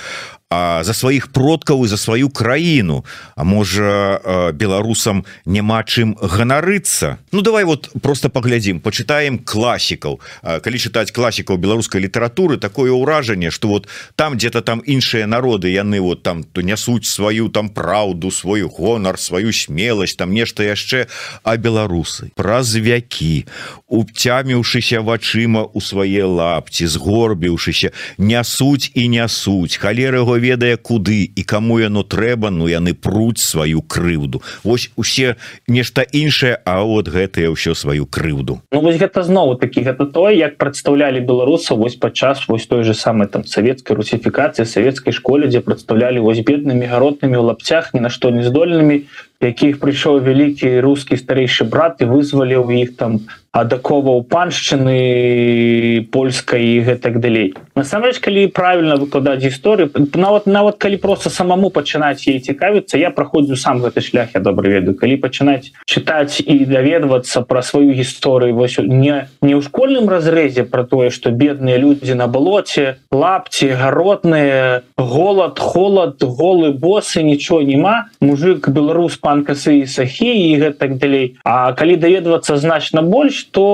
[0.50, 3.04] а за сваіх продкаў і за сваю краіну.
[3.36, 7.18] А можа беларусам няма чым ганарыцца?
[7.32, 10.20] Ну давай вот просто паглядзім почытаем класікаў.
[10.42, 16.00] Калі чытаць класікаў беларускай літаратуры такое ўражанне что вот там где-то там іншыя народы яны
[16.00, 21.08] вот там то нясуць сваю там праўду свой гонар сваю смеласць там нешта яшчэ.
[21.44, 23.44] А беларусы праз вякі
[23.86, 31.78] уцяміўшыся вачыма у свае лапці згорбіўшыся нясуць і нясуць халеры его ведае куды і кому
[31.78, 34.42] яно трэба Ну яны пруць сваю крыўду.
[34.64, 38.60] Вось усе нешта іншае А вот гэтыя ўсё сваю крыўду.
[38.72, 42.94] Ну, вось гэта знову такі гэта то як прадстаўлялі беларусаў вось падчас вось той же
[42.94, 48.10] самой там савецкай русіфікацыі савецкай школе дзе прадстаўлялі вось беднымі гаротнымі ў лапцях ні на
[48.10, 49.04] што не здольнымі
[49.40, 53.20] якіх прыйшоў вялікі рускі старэйшы брат і вызваліў іх там
[53.60, 57.54] адакова паншчыны польскай і гэтак далей.
[57.78, 63.56] Насамрэч калі правильно выкладаць гісторыю нават нават калі просто самому пачынаць ей цікавіцца я праходзіў
[63.56, 64.98] сам гэты шлях я добра ведаю.
[64.98, 70.82] Калі пачынаць чытаць і даведвацца пра сваю гісторыю вось не не ў школьным разрэзе про
[70.82, 78.68] тое что бедныя людзі на балоце лапці гаротныя голод холод голы босы нічого няма мужик
[78.68, 81.36] беларус по пан касы сахі і гэтак далей.
[81.44, 83.64] А калі даведвацца значна больш то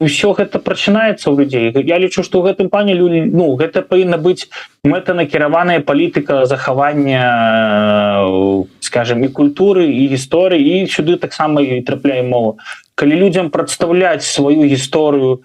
[0.00, 1.64] ўсё гэта прачынаецца ў людзей.
[1.84, 4.48] Я лічу што ў гэтым пане люди ну гэта павінна быць
[4.84, 7.24] мэтанакіраваная палітыка захавання
[8.80, 12.56] скажем і культуры і гісторыі і сюды таксама і трапляе мова.
[12.96, 15.44] Калі людзям прадстаўляць сваю гісторыю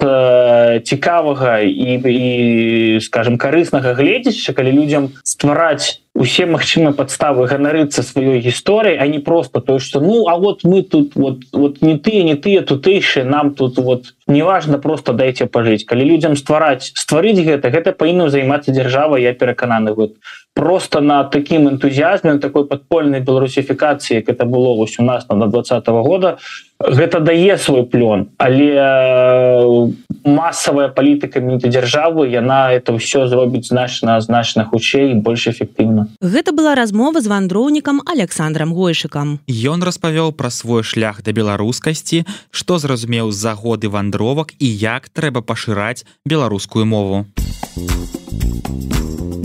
[0.00, 8.96] цікавага і, і скажем карыснага гледзяща калі людзям ствараць усе магчымыя падставы ганарыцца сваёй гісторыяй
[8.96, 12.34] а не просто то что ну а вот мы тут вот вот не тыя не
[12.34, 15.84] тыя тутэйшыя нам тут вот неважно просто дайте пажыць.
[15.84, 20.16] Калі людзям ствараць стварыць гэта гэта павінна займацца дзяржава я перакананы вот
[20.54, 26.02] просто на таким энтузіазме такой подпольнай беларусіфікацыі это было вось у нас на два -го
[26.02, 26.38] года
[26.80, 29.92] гэта дае свой плён але э,
[30.24, 37.20] масавая палітыка дзяржавы яна это ўсё зробіць значна значна хутчэй больш эфектыўна Гэта была размова
[37.20, 43.88] з вандроўнікам александром гойшыкам Ён распавёў пра свой шлях да беларускасці што зразумеў з-за годы
[43.88, 47.24] вандровак і як трэба пашыраць беларускую мову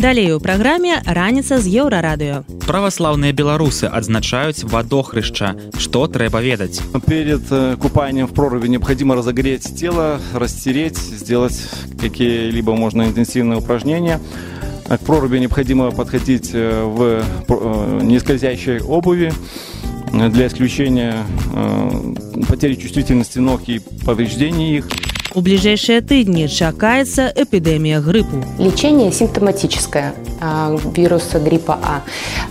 [0.01, 2.41] Далей у праграме раніца з еўрарадыё.
[2.65, 6.81] Праваслаўныя беларусы адзначаюць вадохрышча, што трэба ведаць.
[7.21, 11.53] Перед э, купанием в проруби необходимо разогреть тело, растереть, сделать
[11.99, 14.19] какие-либо можно интенсивные упражнения.
[14.87, 19.31] К проруби необходимо подходить э, в э, нескользящей обуви
[20.11, 21.23] для исключения
[22.49, 24.87] потери чувствительности ног и повреждений их.
[25.33, 28.43] У ближайшие тыдни чакается эпидемия гриппу.
[28.59, 30.13] Лечение симптоматическое
[30.93, 31.79] вируса гриппа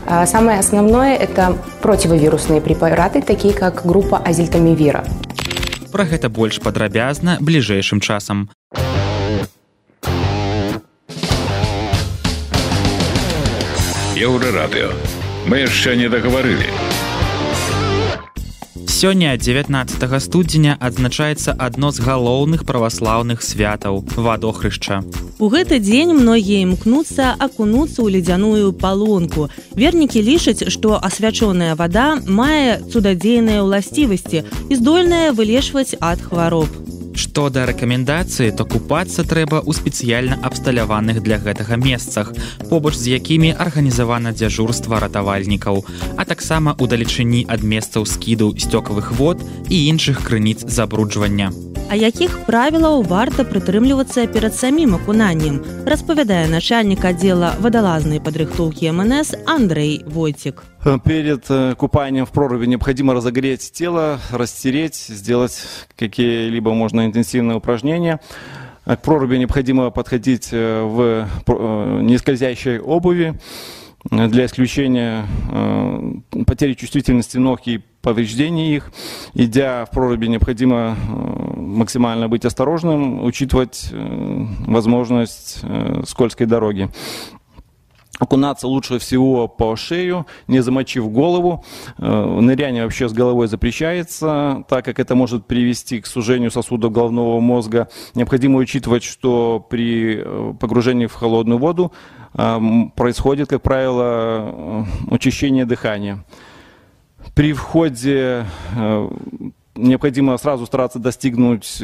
[0.07, 0.27] А.
[0.27, 5.05] Самое основное– это противовирусные препараты, такие как группа азельтамивира.
[5.93, 8.49] Про гэта больш падрабязна бліжэйшым часам.
[14.17, 14.93] Еўрарадыё.
[15.47, 16.69] Мы яшчэ не дагаварылі
[19.01, 25.01] сёння 19 студзеня адзначаецца адно з галоўных праваслаўных святаў вадохрышча.
[25.41, 29.49] У гэты дзень многія імкнуцца акунуцца ў ледзяную палонку.
[29.73, 36.69] Вернікі лічаць што асвячоная вада мае цудадзейныя ўласцівасці і здольная вылешваць ад хвароб
[37.15, 42.33] Што да рэкамендацыі, то купацца трэба ў спецыяльна абсталяваных для гэтага месцах,
[42.71, 45.83] побач з якімі арганізавана дзяжурства ратавальнікаў,
[46.17, 51.51] а таксама ў далечыні ад месцаў скіду сцёкавых вод і іншых крыніц забруджвання.
[51.91, 55.59] А якіх правілаў варта прытрымлівацца перад самім акунаннем,
[55.91, 60.63] распавядае начальнік аддзела вадалазнай падрыхтоўкі МНС Андрей Войцік.
[61.05, 65.63] Перед э, купанием в проруби необходимо разогреть тело, растереть, сделать
[65.99, 68.19] какие-либо можно интенсивные упражнения.
[68.87, 73.39] К проруби необходимо подходить э, в э, нескользящей обуви
[74.11, 75.27] для исключения
[76.47, 78.91] потери чувствительности ног и повреждений их.
[79.35, 80.97] Идя в проруби, необходимо
[81.55, 85.63] максимально быть осторожным, учитывать возможность
[86.07, 86.89] скользкой дороги.
[88.21, 91.65] Окунаться лучше всего по шею, не замочив голову.
[91.99, 97.89] Ныряние вообще с головой запрещается, так как это может привести к сужению сосудов головного мозга.
[98.15, 100.23] Необходимо учитывать, что при
[100.61, 101.93] погружении в холодную воду
[102.33, 106.23] происходит, как правило, учащение дыхания.
[107.35, 108.45] При входе
[109.81, 111.79] необходимо сразу стараться достигнуть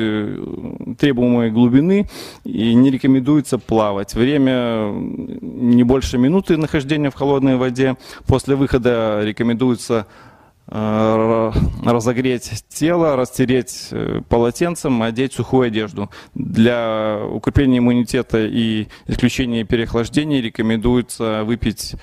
[0.99, 2.09] требуемой глубины
[2.45, 4.15] и не рекомендуется плавать.
[4.15, 7.97] Время не больше минуты нахождения в холодной воде.
[8.27, 10.07] После выхода рекомендуется
[10.69, 13.91] разогреть тело, растереть
[14.29, 16.11] полотенцем, одеть сухую одежду.
[16.35, 21.95] Для укрепления иммунитета и исключения переохлаждения рекомендуется выпить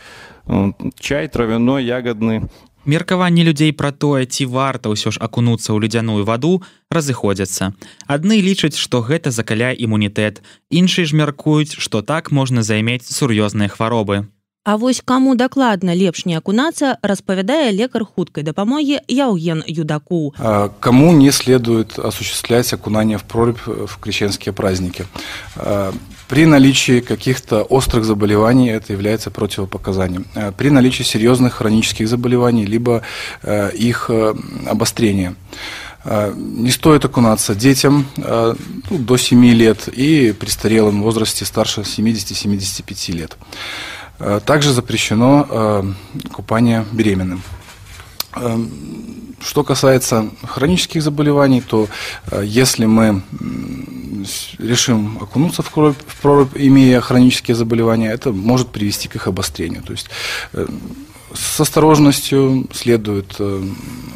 [0.97, 2.43] чай травяной, ягодный,
[2.85, 6.59] Меркаванні людзей пра тое, ці варта ўсё ж акунуцца ў ледзяную ваду
[6.91, 7.71] разыходзяцца.
[8.11, 14.27] Адны лічаць, што гэта закаляе імунітэт, іншыя ж мяркуюць, што так можна займець сур'ёзныя хваробы.
[14.65, 20.35] А вось каму дакладна лепш не акунацца, распавядае лекар хуткай дапамогі Яўген Юдаку.
[20.79, 25.05] Кому не следует осуществлять окунание в прорубь в крещенские праздники?
[26.27, 30.25] При наличии каких-то острых заболеваний это является противопоказанием.
[30.57, 33.01] При наличии серьезных хронических заболеваний, либо
[33.73, 34.09] их
[34.65, 35.35] обострения.
[36.05, 43.37] Не стоит окунаться детям ну, до 7 лет и престарелым в возрасте старше 70-75 лет.
[44.45, 45.95] Также запрещено
[46.31, 47.41] купание беременным.
[49.45, 51.87] Что касается хронических заболеваний, то
[52.43, 53.21] если мы
[54.57, 59.83] решим окунуться в прорубь, в прорубь, имея хронические заболевания, это может привести к их обострению.
[59.83, 60.09] То есть
[61.33, 63.39] с осторожностью следует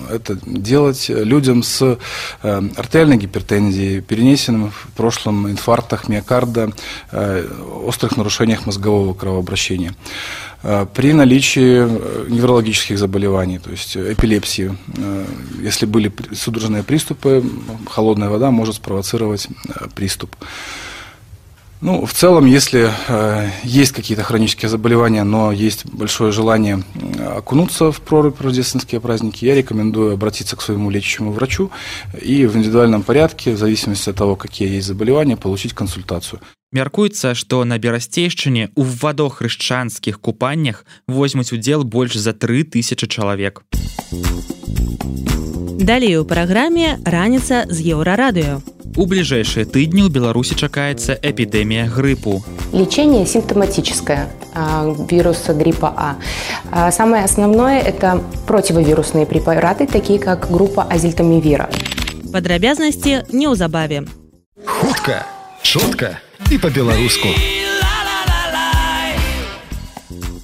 [0.10, 1.98] это делать людям с
[2.42, 6.72] артериальной гипертензией, перенесенным в прошлом инфарктах миокарда,
[7.84, 9.96] острых нарушениях мозгового кровообращения
[10.62, 11.84] при наличии
[12.30, 14.76] неврологических заболеваний, то есть эпилепсии.
[15.62, 17.44] Если были судорожные приступы,
[17.90, 19.48] холодная вода может спровоцировать
[19.96, 20.36] приступ.
[21.83, 26.85] Ну, в целом, если э, есть какие-то хронические заболевания, но есть большое желание
[27.37, 31.73] окунуться в прорубь рождественские праздники, я рекомендую обратиться к своему лечащему врачу
[32.21, 36.41] и в индивидуальном порядке, в зависимости от того, какие есть заболевания, получить консультацию.
[36.73, 43.61] Мяркуецца, што на берасцейшчыне ў вадохрышчанскіх купаннях возьмуць удзел больш за тры тысячи чалавек.
[45.83, 48.63] Далей у праграме раніца з еўрарадыё.
[48.96, 52.42] У бліжэйшыя тыдні ў Беларусі чакаецца эпідэмія грыпу.
[52.72, 54.30] Лечение симптоматическое
[55.10, 56.92] вируса гриппа А.
[56.92, 61.70] Самое основное– это противовирусные препараты, такие как группа азильтамивира.
[62.32, 64.06] Падрабязнасці неўзабаве.
[64.66, 65.26] Хутка,
[65.62, 66.20] чутка
[66.52, 67.28] і па-беларуску.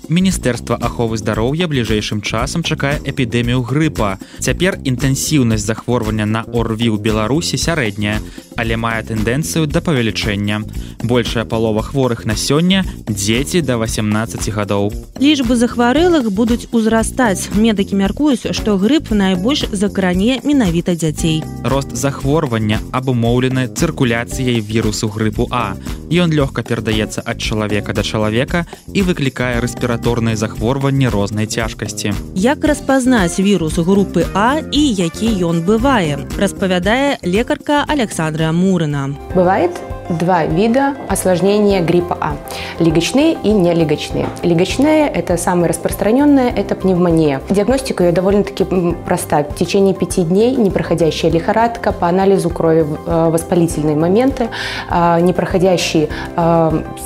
[0.09, 4.19] Міністэрства аховы здароўя бліжэйшым часам чакае эпідэмію грыпа.
[4.39, 8.19] Цяпер інтэнсіўнасць захворвання на орві ў Беларусі сярэдняя,
[8.59, 10.67] але мае тэндэнцыю да павелічэння.
[11.03, 14.91] Большая палова хворых на сёння дзеці да 18 гадоў.
[15.23, 17.47] Лічбы захварэлых будуць узрастаць.
[17.55, 21.43] Медыкі мяркуюць, што грып найбольш закране менавіта дзяцей.
[21.63, 25.79] Рост захворвання абумоўлены цыркуляцыяй вірусу грыпу А.
[26.11, 32.13] Ён лёгка перадаецца ад чалавека да чалавека і выклікае рэспіраторныя захворванні рознай цяжкасці.
[32.35, 39.13] Як распазнаць вірус групы А і які ён бывае, распавядае лекарка Александра Мурына.
[39.35, 39.71] Бывает
[40.09, 42.35] два вида осложнения гриппа А.
[42.79, 44.27] Легочные и нелегочные.
[44.41, 47.41] Легочные– это самое распространенное, это пневмония.
[47.49, 48.65] Диагностика ее довольно-таки
[49.05, 49.43] проста.
[49.43, 54.49] В течение пяти дней непроходящая лихорадка, по анализу крови воспалительные моменты,
[54.89, 56.09] непроходящий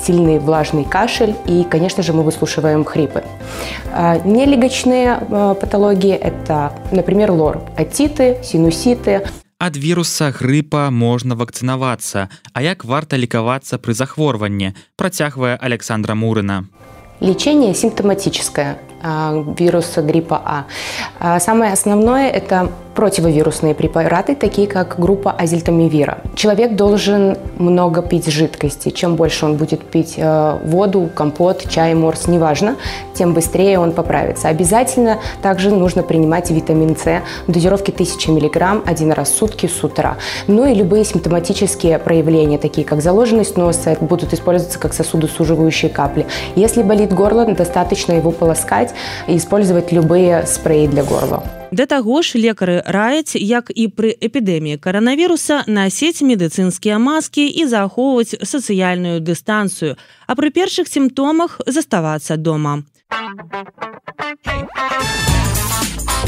[0.04, 3.22] сильный влажный кашель и, конечно же, мы выслушиваем хрипы.
[4.24, 5.16] Нелегочные
[5.60, 9.22] патологии– это, например, лор, отиты, синуситы,
[9.58, 16.70] ад віруса грыпа можна вакцынавацца а як варта лікавацца пры захворванні працягвае александра мурына
[17.20, 18.78] лечение симптоматическое
[19.58, 20.38] вируса гриппа
[21.18, 26.18] а самое основное это противовирусные препараты, такие как группа азельтамивира.
[26.34, 28.90] Человек должен много пить жидкости.
[28.90, 32.74] Чем больше он будет пить э, воду, компот, чай, морс, неважно,
[33.14, 34.48] тем быстрее он поправится.
[34.48, 40.16] Обязательно также нужно принимать витамин С, дозировки 1000 мг один раз в сутки с утра.
[40.48, 46.26] Ну и любые симптоматические проявления, такие как заложенность носа, будут использоваться как сосудосуживающие капли.
[46.56, 48.92] Если болит горло, достаточно его полоскать
[49.28, 51.44] и использовать любые спреи для горла.
[51.70, 58.40] Да таго ж лекары раяць, як і пры эпідэміі каранавіруса насіць медыцынскія маскі і захоўваць
[58.40, 62.84] сацыяльную дыстанцыю, а пры першых сімптомах заставацца дома.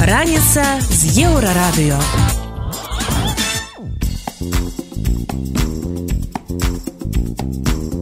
[0.00, 2.49] Раніца з еўрарадыё.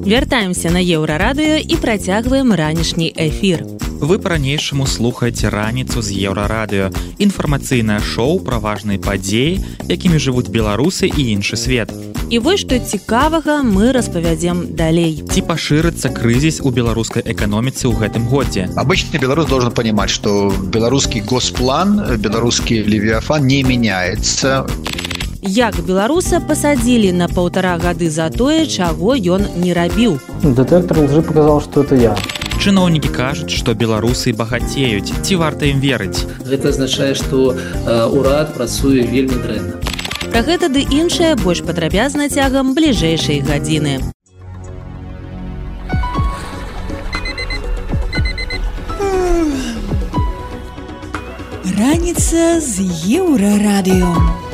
[0.08, 3.68] Вяртаемся на еўрарадыё і працягваем ранішні эфір.
[4.00, 6.88] Вы па-ранейшаму слухаеце раніцу з еўрарадыё.
[7.20, 11.92] Інфармацыйнае шоу пра важныя падзеі, якімі жывуць беларусы і іншы свет.
[12.32, 15.20] І вось што цікавага мы распавядзем далей.
[15.28, 18.72] Ці пашырыцца крызіс у беларускай эканоміцы ў гэтым годзе.
[18.80, 24.64] Обычный беларус должен понимать, что беларускі госплан, беларускі левиафан не меняется.
[25.42, 30.18] Як беларуса пасадзілі на паўтара гады за тое, чаго ён не рабіў.
[30.42, 32.16] Детектор лжи показал, что это я.
[32.58, 36.26] Чыноўнікі кажуць, што беларусы багацеюць, ці варта ім верыць.
[36.42, 37.54] Гэта азначае, што
[37.86, 39.78] ўрад працуе вельмі дрэнна.
[40.26, 44.10] Пра гэта ды іншае больш падрабязна цягам бліжэйшай гадзіны.
[51.78, 54.47] Раніца з еўрарадыё.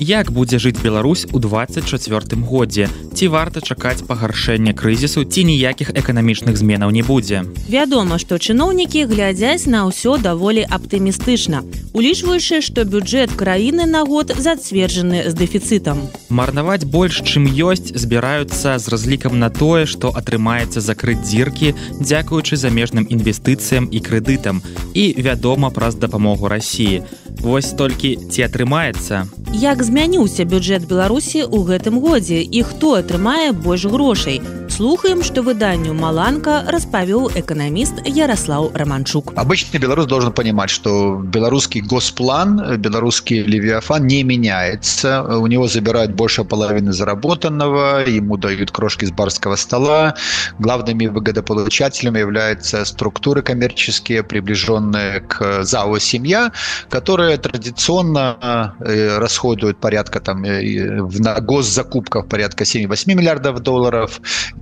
[0.00, 2.88] Як будзе жыць Беларусь у 24 годзе?
[3.12, 7.44] Ці варта чакаць пагаршэння крызісу ці ніякіх эканамічных зменаў не будзе?
[7.68, 11.60] Вядома, што чыноўнікі глядзяць на ўсё даволі аптымістычна,
[11.92, 16.08] улічваючы, што бюджэт краіны на год зацверджаны з дэфіцытам.
[16.32, 23.04] Марнаваць больш, чым ёсць, збіраюцца з разлікам на тое, што атрымаецца закрыць дзіркі, дзякуючы замежным
[23.04, 24.64] інвестыцыям і крэдытам
[24.96, 27.04] і, вядома, праз дапамогу рассіі.
[27.44, 29.28] Вось толькі ці атрымаецца.
[29.52, 34.38] Як змяніўся бюджэт Беларусі ў гэтым годзе і хто атрымае больш грошай.
[34.79, 39.31] Слухаем, што выданню Маланка распавёў эканаміст Ярослаў Раманчук.
[39.35, 45.23] Обычный белорус должен понимать, что белорусский госплан, белорусский левиафан не меняется.
[45.23, 50.15] У него забирают больше половины заработанного, ему дают крошки с барского стола.
[50.59, 56.51] Главными выгодополучателями являются структуры коммерческие, приближенные к ЗАО «Семья»,
[56.89, 64.19] которые традиционно расходуют порядка там на госзакупках порядка 7-8 миллиардов долларов,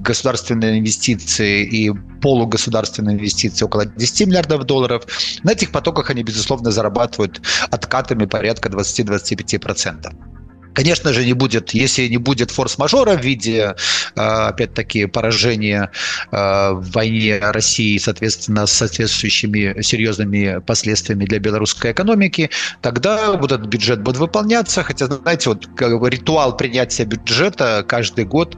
[0.09, 1.92] государственные инвестиции и
[2.22, 5.04] полугосударственные инвестиции около 10 миллиардов долларов.
[5.42, 10.38] На этих потоках они, безусловно, зарабатывают откатами порядка 20-25%.
[10.75, 13.75] Конечно же, не будет, если не будет форс-мажора в виде,
[14.14, 15.91] опять-таки, поражения
[16.31, 22.51] в войне России, соответственно, с соответствующими серьезными последствиями для белорусской экономики,
[22.81, 24.83] тогда вот этот бюджет будет выполняться.
[24.83, 25.66] Хотя, знаете, вот
[26.09, 28.57] ритуал принятия бюджета каждый год,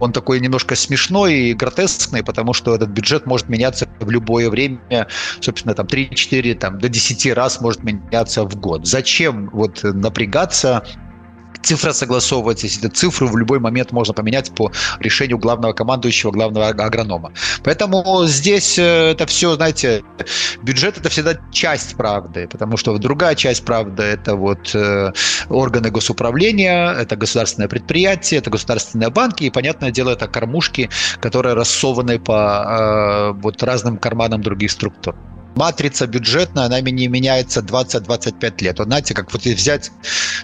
[0.00, 5.06] он такой немножко смешной и гротескный, потому что этот бюджет может меняться в любое время,
[5.40, 8.86] собственно, там 3-4, там, до 10 раз может меняться в год.
[8.86, 10.84] Зачем вот напрягаться
[11.62, 16.68] цифра согласовывается, если эту цифру в любой момент можно поменять по решению главного командующего, главного
[16.68, 17.32] агронома.
[17.64, 20.02] Поэтому здесь это все, знаете,
[20.62, 24.74] бюджет это всегда часть правды, потому что другая часть правды это вот
[25.48, 30.90] органы госуправления, это государственное предприятие, это государственные банки, и, понятное дело, это кормушки,
[31.20, 35.14] которые рассованы по вот разным карманам других структур
[35.56, 38.78] матрица бюджетная, она не меняется 20-25 лет.
[38.78, 39.90] Вот знаете, как вот взять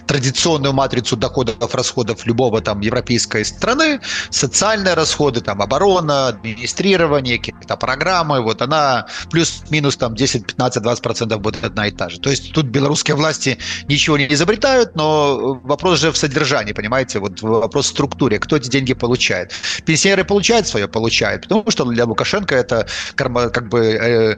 [0.07, 8.41] традиционную матрицу доходов, расходов любого там европейской страны, социальные расходы, там оборона, администрирование, какие-то программы,
[8.41, 12.19] вот она плюс-минус там 10, 15, 20 процентов будет одна и та же.
[12.19, 13.57] То есть тут белорусские власти
[13.87, 18.69] ничего не изобретают, но вопрос же в содержании, понимаете, вот вопрос в структуре, кто эти
[18.69, 19.53] деньги получает.
[19.85, 24.37] Пенсионеры получают свое, получают, потому что для Лукашенко это как бы э,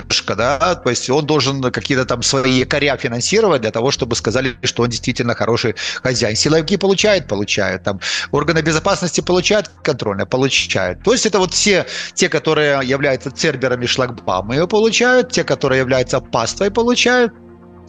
[0.00, 4.56] поддержка, да, то есть он должен какие-то там свои якоря финансировать для того, чтобы сказали,
[4.62, 6.36] что он действительно хороший хозяин.
[6.36, 8.00] Силовики получают, получают, там
[8.32, 11.02] органы безопасности получают контрольно, получают.
[11.02, 16.20] То есть это вот все те, которые являются церберами шлагбаума, ее получают, те, которые являются
[16.20, 17.32] паствой, получают,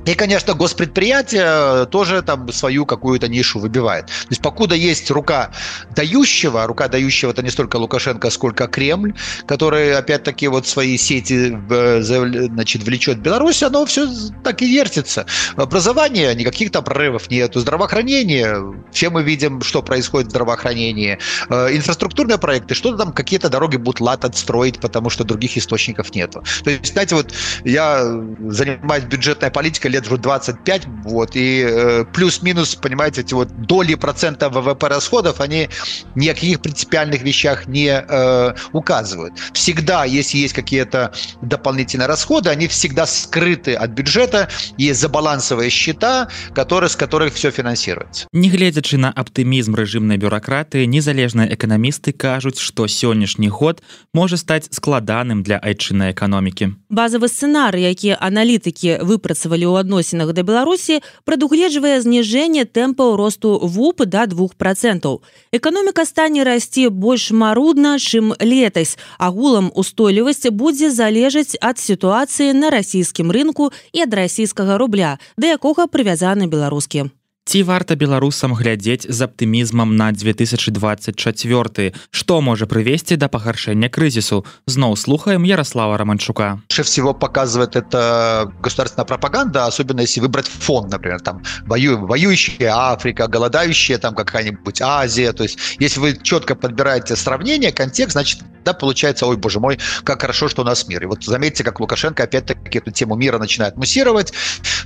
[0.07, 4.05] И, конечно, госпредприятие тоже там свою какую-то нишу выбивает.
[4.05, 5.51] То есть покуда есть рука
[5.95, 9.13] дающего, рука дающего это не столько Лукашенко, сколько Кремль,
[9.45, 14.07] который опять-таки вот свои сети значит, влечет Беларусь, оно все
[14.43, 15.25] так и вертится.
[15.57, 17.59] Образование, никаких там прорывов нету.
[17.59, 21.19] Здравоохранение, все мы видим, что происходит в здравоохранении.
[21.49, 26.43] Э, инфраструктурные проекты, что-то там, какие-то дороги будут лад отстроить, потому что других источников нету.
[26.63, 27.33] То есть, знаете, вот
[27.65, 28.03] я
[28.47, 34.49] занимаюсь бюджетной политикой лет уже 25, вот, и э, плюс-минус, понимаете, эти вот доли процента
[34.49, 35.69] ВВП расходов, они
[36.15, 39.33] ни о каких принципиальных вещах не э, указывают.
[39.53, 46.89] Всегда, если есть какие-то дополнительные расходы, они всегда скрыты от бюджета, есть забалансовые счета, которые,
[46.89, 48.27] с которых все финансируется.
[48.33, 53.81] Негледзячы на аптымізм рэжымнай бюракратыі, незалежныя эканамісты кажуць, што сённяшні год
[54.13, 56.77] можа стаць складаным для айчыннай эканомікі.
[56.89, 64.27] Базавы сцэнарый, які аналітыкі выпрацавалі ў адносінах да Беларусі, прадугледжвае зніжэнне тэмпаў росту вуп да
[64.27, 65.23] двух процентаў.
[65.55, 68.99] Эканоміка стане расці больш марудна, чым летась.
[69.17, 75.87] Агулам устойлівасць будзе залежаць ад сітуацыі на расійскім рынку і ад расійскага рубля, да якога
[75.87, 77.07] прывязаны беларускі.
[77.46, 84.38] Ці варта беларусам глядзець з аптымізмам на 2024 што можа прывесці да пагаршэння крызісу
[84.70, 91.18] зноў слухаем ярослава романчука больше всего показывает это государственная пропаганда особенно если выбрать фон например
[91.20, 97.72] там вою воюющая африка голодающая там какая-нибудь азия то есть если вы четко подбираете сравнение
[97.72, 101.02] контекст значит да, получается, ой, боже мой, как хорошо, что у нас мир.
[101.02, 104.32] И вот заметьте, как Лукашенко опять-таки эту тему мира начинает муссировать.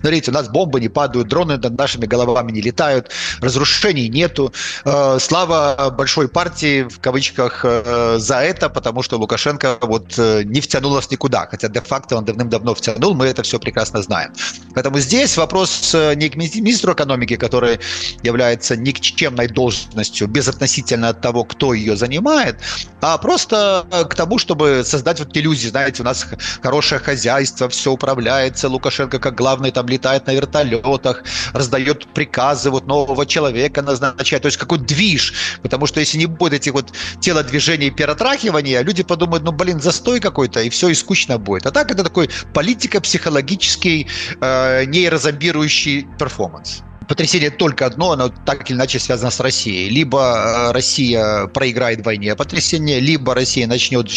[0.00, 4.53] Смотрите, у нас бомбы не падают, дроны над нашими головами не летают, разрушений нету.
[4.85, 10.61] Э, слава большой партии, в кавычках, э, за это, потому что Лукашенко вот э, не
[10.61, 14.33] втянул нас никуда, хотя де-факто он давным-давно втянул, мы это все прекрасно знаем.
[14.75, 17.79] Поэтому здесь вопрос не к министру экономики, который
[18.23, 22.59] является никчемной должностью, безотносительно от того, кто ее занимает,
[23.01, 26.25] а просто к тому, чтобы создать вот иллюзии, знаете, у нас
[26.61, 31.23] хорошее хозяйство, все управляется, Лукашенко как главный там летает на вертолетах,
[31.53, 36.53] раздает приказы вот нового человека назначает, то есть какой движ, потому что если не будет
[36.53, 41.37] этих вот телодвижений и перетрахивания, люди подумают, ну блин, застой какой-то, и все, и скучно
[41.37, 41.65] будет.
[41.65, 44.07] А так это такой политико-психологический
[44.39, 49.89] э, нейрозомбирующий перформанс потрясение только одно, оно так или иначе связано с Россией.
[49.89, 54.09] Либо э, Россия проиграет в войне потрясение, либо Россия начнет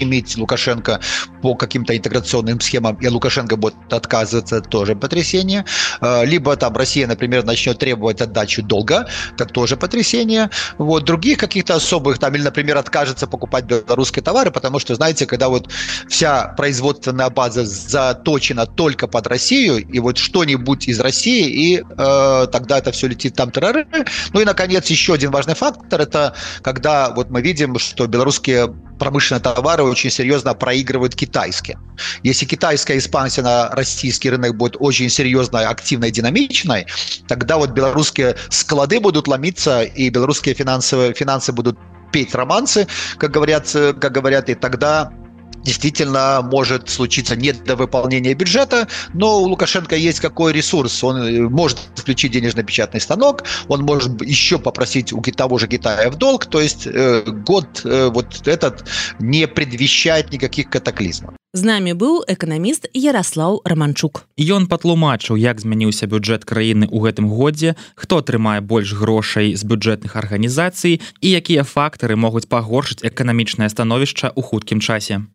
[0.00, 1.00] иметь Лукашенко
[1.40, 5.64] по каким-то интеграционным схемам, и Лукашенко будет отказываться, тоже потрясение.
[6.00, 10.50] Э, либо там Россия, например, начнет требовать отдачу долга, это тоже потрясение.
[10.78, 15.48] Вот других каких-то особых, там, или, например, откажется покупать белорусские товары, потому что, знаете, когда
[15.48, 15.70] вот
[16.08, 22.78] вся производственная база заточена только под Россию, и вот что-нибудь из России, и э, тогда
[22.78, 23.86] это все летит там терроры.
[24.32, 29.42] Ну и, наконец, еще один важный фактор– это когда вот мы видим, что белорусские промышленные
[29.42, 31.78] товары очень серьезно проигрывают китайские.
[32.22, 36.86] Если китайская экспансия на российский рынок будет очень серьезной, активной, динамичной,
[37.26, 41.78] тогда вот белорусские склады будут ломиться, и белорусские финансовые, финансы будут
[42.12, 42.86] петь романсы,
[43.18, 45.10] как говорят, как говорят, и тогда
[45.62, 51.02] действительно может случиться недовыполнение бюджета, но у Лукашенко есть какой ресурс.
[51.04, 56.16] Он э, может включить денежно-печатный станок, он может еще попросить у того же Китая в
[56.16, 58.84] долг, то есть э, год э, вот этот
[59.18, 61.34] не предвещает никаких катаклизмов.
[61.54, 64.24] З намі быў эканаміст Ярослаў Раманчук.
[64.40, 70.16] Ён патлумачыў, як змяніўся бюджэт краіны ў гэтым годзе, хто атрымае больш грошай з бюджэтных
[70.16, 75.28] арганізацый і якія фактары могуць пагоршыць эканамічнае становішча ў хуткім часе.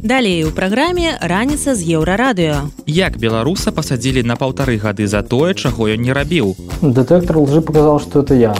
[0.00, 2.72] Далей у праграме раніца з еўрарадыё.
[2.88, 6.56] Як беларуса пасадзілі на паўтары гады за тое, чаго ён не рабіў.
[6.80, 8.56] Дэтэктар лжы показал, што это я.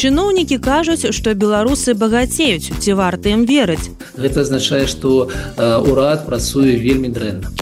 [0.00, 3.92] Чыноўнікі кажуць, што беларусы багацеюць, ці варта ім верыць.
[4.16, 5.28] Гэта азначае, што
[5.60, 7.52] ўрад працуе вельмі дрэнна.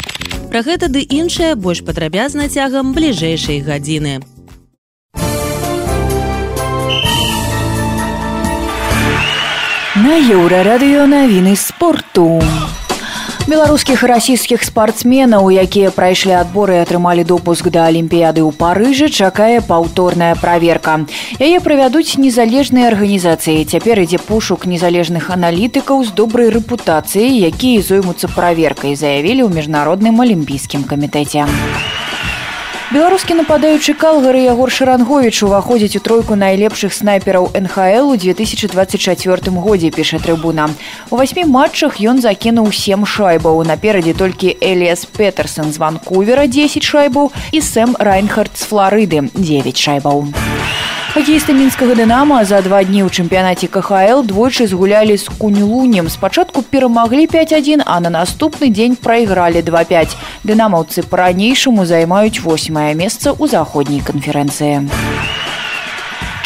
[0.52, 4.22] Пра гэта ды іншае больш падрабязна цягам бліжэйшай гадзіны.
[9.98, 12.38] На еўрарадыё навіны спорту
[13.48, 20.98] беларускіх расійскіх спартсменаў якія прайшлі адборы атрымалі допуск да алімпіяды ў парыжы чакае паўторная праверка
[21.40, 23.64] яе правядуць незалежныя арганізацыі.
[23.64, 30.84] Цяпер ідзе пошук незалежных аналітыкаў з добрай рэпутацыяй якія зоймуцца праверкай заявілі ў міжнародным алімпійскім
[30.84, 31.48] камітэце
[32.88, 40.16] Беларускі нападаючы калгары Ягор Шаранговіч уваходзіць у тройку найлепшых снайпераў НХЛ у 2024 годзе піша
[40.16, 40.72] трыбуна.
[41.12, 43.60] У васьмі матчах ён закінуў сем шайбаў.
[43.68, 50.24] Наперадзе толькі Эліас Петерсон з Ванкувера 10 шайбаў і Сэм Райнхард з Флорыды 9 шайбаў.
[51.18, 56.06] Хакеісты мінскага дынама за два дні ў чэмпіянаце КХл двойчы згулялі з куньлунем.
[56.06, 60.14] Спачатку перамаглі 5-1, а на наступны дзень прайгралі 2-5.
[60.46, 64.86] Дынамаўцы па-ранейшаму займаюць восьмае месца ў заходняй канферэнцыі.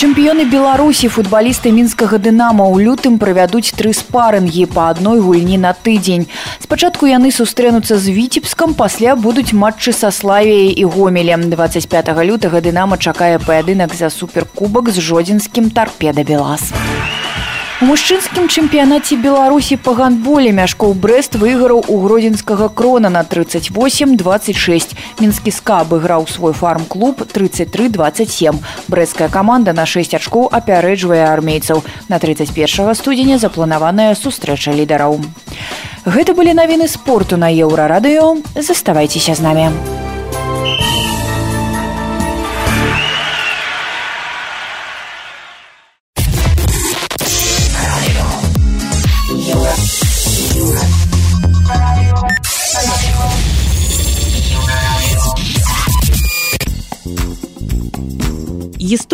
[0.03, 6.27] Чэмпіёны Беларусі футбалісты мінскага дынама ў лютым правядуць тры спарынгі па адной гульні на тыдзень.
[6.59, 11.47] Спачатку яны сустрэнуцца з віцебскам, пасля будуць матчы са славіяй і гомелем.
[11.55, 16.75] 25 лютага дынама чакае паядынак за суперкубак з жодзінскім тарпеда Белас.
[17.83, 24.95] Мужчынскім чэмпіянаце Беларусі па гандболе мяшкоў Брест выйгараў у гродзенскага крона на 38-26.
[25.19, 28.63] Мінскі ска абыграў свой фарм-клуб 33-27.
[28.87, 31.83] Брэсцкая каманда на 6 ачкоў апярэджвае армейцаў.
[32.07, 35.19] На 31 студзеня запланаваная сустрэча лідараў.
[36.07, 38.39] Гэта былі навіны спорту на еўрарадыё.
[38.55, 39.67] Заставайцеся з намі.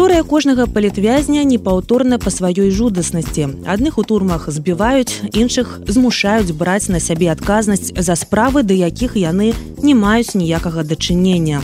[0.08, 3.60] Гісторыя кожнага палітвязня непаўторна па сваёй жудаснасці.
[3.68, 9.52] Адных у турмах збіваюць, іншых змушаюць браць на сябе адказнасць за справы, да якіх яны
[9.84, 11.60] не маюць ніякага дачынення.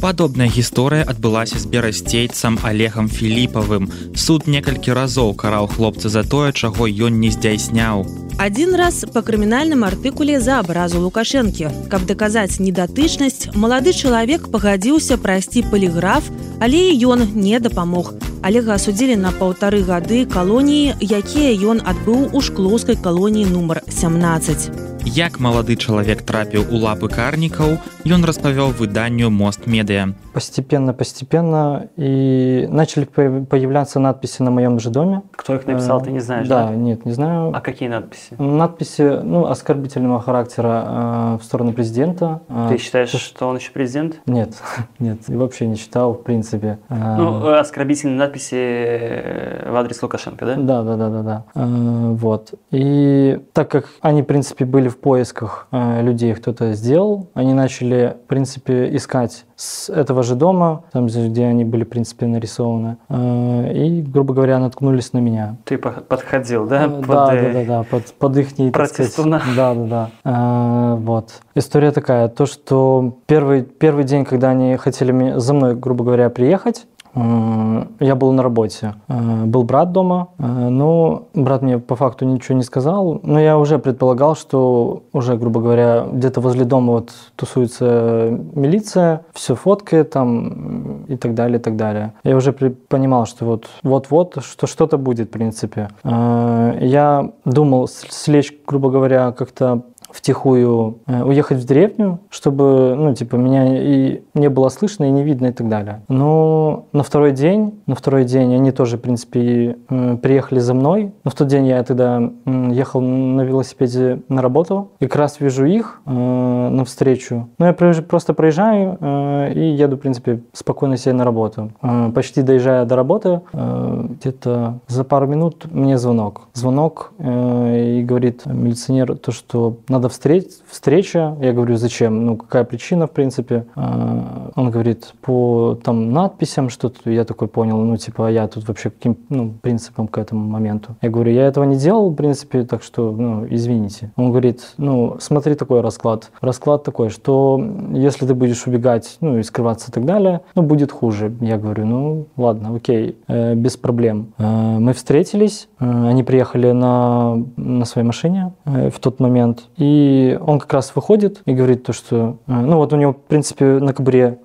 [0.00, 3.92] Падобная гісторыя адбылася з берасцейцам Олегам Філіпавым.
[4.16, 8.08] Суд некалькі разоў караў хлопца за тое, чаго ён не здзяйсняў.
[8.38, 11.68] Адзін раз па крымінальным артыкуле за абразу лукашэнкі.
[11.92, 16.30] Каб даказаць недатычнасць, малады чалавек пагадзіўся прайсці паліграф,
[16.60, 18.14] але ён не дапамог.
[18.42, 24.92] Алега асудзілі на паўтары гады калоніі, якія ён адбыў у шклоўскай калоніі нумар 17.
[25.04, 27.74] Як малады чалавек трапіў у лапы карнікаў,
[28.06, 30.14] ён распавёў выданню мост медыа.
[30.32, 35.22] Постепенно, постепенно и начали появляться надписи на моем же доме.
[35.32, 36.46] Кто их написал, ты не знаешь?
[36.46, 36.74] Да, да?
[36.74, 37.50] нет, не знаю.
[37.52, 38.21] А какие надписи?
[38.38, 42.42] Надписи, ну, оскорбительного характера э, в сторону президента.
[42.68, 44.20] Ты считаешь, что, что он еще президент?
[44.26, 44.54] Нет,
[44.98, 46.78] нет, вообще не считал, в принципе.
[46.88, 50.56] Ну, оскорбительные надписи в адрес Лукашенко, да?
[50.56, 51.44] Да, да, да, да, да.
[51.54, 52.54] Вот.
[52.70, 57.30] И так как они, в принципе, были в поисках э, людей кто-то сделал.
[57.34, 62.26] Они начали, в принципе, искать с этого же дома, там, где они были, в принципе,
[62.26, 62.96] нарисованы.
[63.08, 65.56] Э, и, грубо говоря, наткнулись на меня.
[65.64, 66.88] Ты подходил, да?
[66.88, 68.72] Под, да, да, да, да, под, под их...
[68.72, 69.40] Протестуна.
[69.54, 70.10] Да, да, да.
[70.24, 71.42] Э, вот.
[71.54, 76.86] История такая, то, что первый, первый день, когда они хотели за мной, грубо говоря, приехать,
[77.14, 78.94] я был на работе.
[79.08, 83.20] Был брат дома, но брат мне по факту ничего не сказал.
[83.22, 89.54] Но я уже предполагал, что уже, грубо говоря, где-то возле дома вот тусуется милиция, все
[89.54, 92.12] фоткает там и так далее, и так далее.
[92.24, 95.88] Я уже понимал, что вот вот-вот, что что-то будет, в принципе.
[96.04, 99.82] Я думал слечь, грубо говоря, как-то
[100.12, 105.22] втихую э, уехать в деревню, чтобы, ну, типа, меня и не было слышно, и не
[105.22, 106.02] видно, и так далее.
[106.08, 111.12] Но на второй день, на второй день они тоже, в принципе, э, приехали за мной.
[111.24, 115.64] Но в тот день я тогда ехал на велосипеде на работу, и как раз вижу
[115.64, 117.48] их э, навстречу.
[117.58, 121.72] Ну, я просто проезжаю э, и еду, в принципе, спокойно себе на работу.
[121.82, 126.42] Э, почти доезжая до работы, э, где-то за пару минут мне звонок.
[126.52, 131.36] Звонок э, и говорит милиционер то, что надо надо встреч, встреча.
[131.40, 132.26] Я говорю, зачем?
[132.26, 133.66] Ну, какая причина, в принципе?
[133.76, 137.08] А, он говорит, по там надписям что-то.
[137.08, 140.96] Я такой понял, ну, типа, я тут вообще каким ну, принципом к этому моменту?
[141.02, 144.10] Я говорю, я этого не делал, в принципе, так что, ну, извините.
[144.16, 146.32] Он говорит, ну, смотри такой расклад.
[146.40, 150.90] Расклад такой, что если ты будешь убегать, ну, и скрываться и так далее, ну, будет
[150.90, 151.32] хуже.
[151.40, 154.32] Я говорю, ну, ладно, окей, э, без проблем.
[154.38, 159.91] Э, мы встретились, э, они приехали на, на своей машине э, в тот момент, и
[159.92, 162.38] и он как раз выходит и говорит то, что...
[162.46, 164.38] Э, ну вот у него, в принципе, на кобуре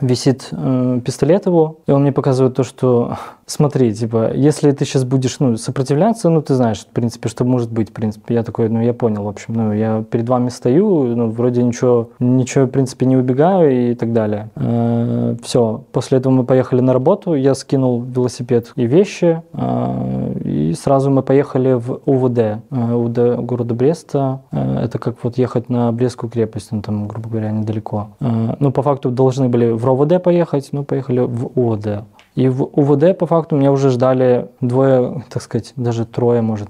[0.00, 3.16] висит э, пистолет его, и он мне показывает то, что
[3.46, 7.72] смотри, типа, если ты сейчас будешь, ну, сопротивляться, ну, ты знаешь, в принципе, что может
[7.72, 8.34] быть, в принципе.
[8.34, 12.10] Я такой, ну, я понял, в общем, ну, я перед вами стою, ну, вроде ничего,
[12.18, 14.50] ничего, в принципе, не убегаю и так далее.
[14.56, 20.74] Э, все, после этого мы поехали на работу, я скинул велосипед и вещи, э, и
[20.74, 24.42] сразу мы поехали в УВД, э, УВД города Бреста.
[24.52, 28.08] Э, это как вот ехать на Брестскую крепость, ну, там, грубо говоря, недалеко.
[28.20, 32.04] Ну, по факту должны были в РОВД поехать, но поехали в УВД.
[32.36, 36.68] И в УВД, по факту, меня уже ждали двое, так сказать, даже трое, может,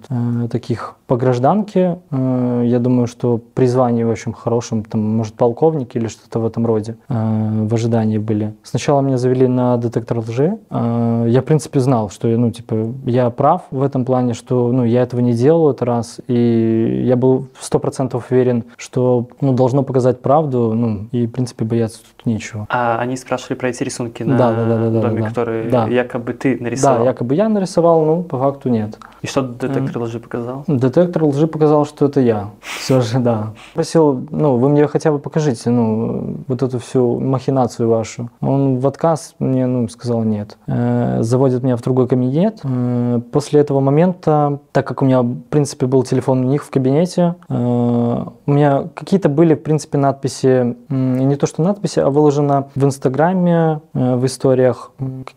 [0.51, 1.99] таких по гражданке.
[2.11, 6.67] Я думаю, что при звании, в общем, хорошем, там, может, полковник или что-то в этом
[6.67, 8.55] роде в ожидании были.
[8.63, 10.59] Сначала меня завели на детектор лжи.
[10.71, 15.03] Я, в принципе, знал, что, ну, типа, я прав в этом плане, что, ну, я
[15.03, 16.21] этого не делал, это раз.
[16.29, 21.65] И я был сто процентов уверен, что, ну, должно показать правду, ну, и, в принципе,
[21.65, 22.67] бояться тут нечего.
[22.69, 25.87] А они спрашивали про эти рисунки на да, да, да, да, доме, да, которые да.
[25.87, 26.99] якобы ты нарисовал?
[26.99, 28.99] Да, якобы я нарисовал, но по факту нет.
[29.23, 30.65] И что детектор лжи показал?
[30.67, 32.51] Детектор лжи показал, что это я.
[32.61, 33.53] Все же, да.
[33.75, 38.31] Просил, ну, вы мне хотя бы покажите, ну, вот эту всю махинацию вашу.
[38.41, 40.57] Он в отказ мне, ну, сказал нет.
[40.67, 42.61] Э, заводит меня в другой кабинет.
[42.63, 46.71] Э, после этого момента, так как у меня, в принципе, был телефон у них в
[46.71, 52.69] кабинете, э, у меня какие-то были, в принципе, надписи, не то что надписи, а выложено
[52.75, 54.93] в Инстаграме, в историях,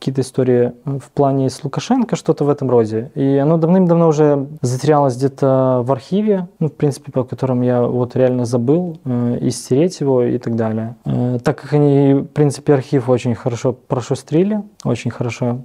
[0.10, 3.12] какие-то истории в плане с Лукашенко, что-то в этом роде.
[3.14, 8.16] И оно давным-давно уже затерялось где-то в архиве, ну, в принципе, по которым я вот
[8.16, 8.98] реально забыл,
[9.40, 10.96] и стереть его и так далее.
[11.44, 15.60] Так как они, в принципе, архив очень хорошо прошустрили, очень хорошо.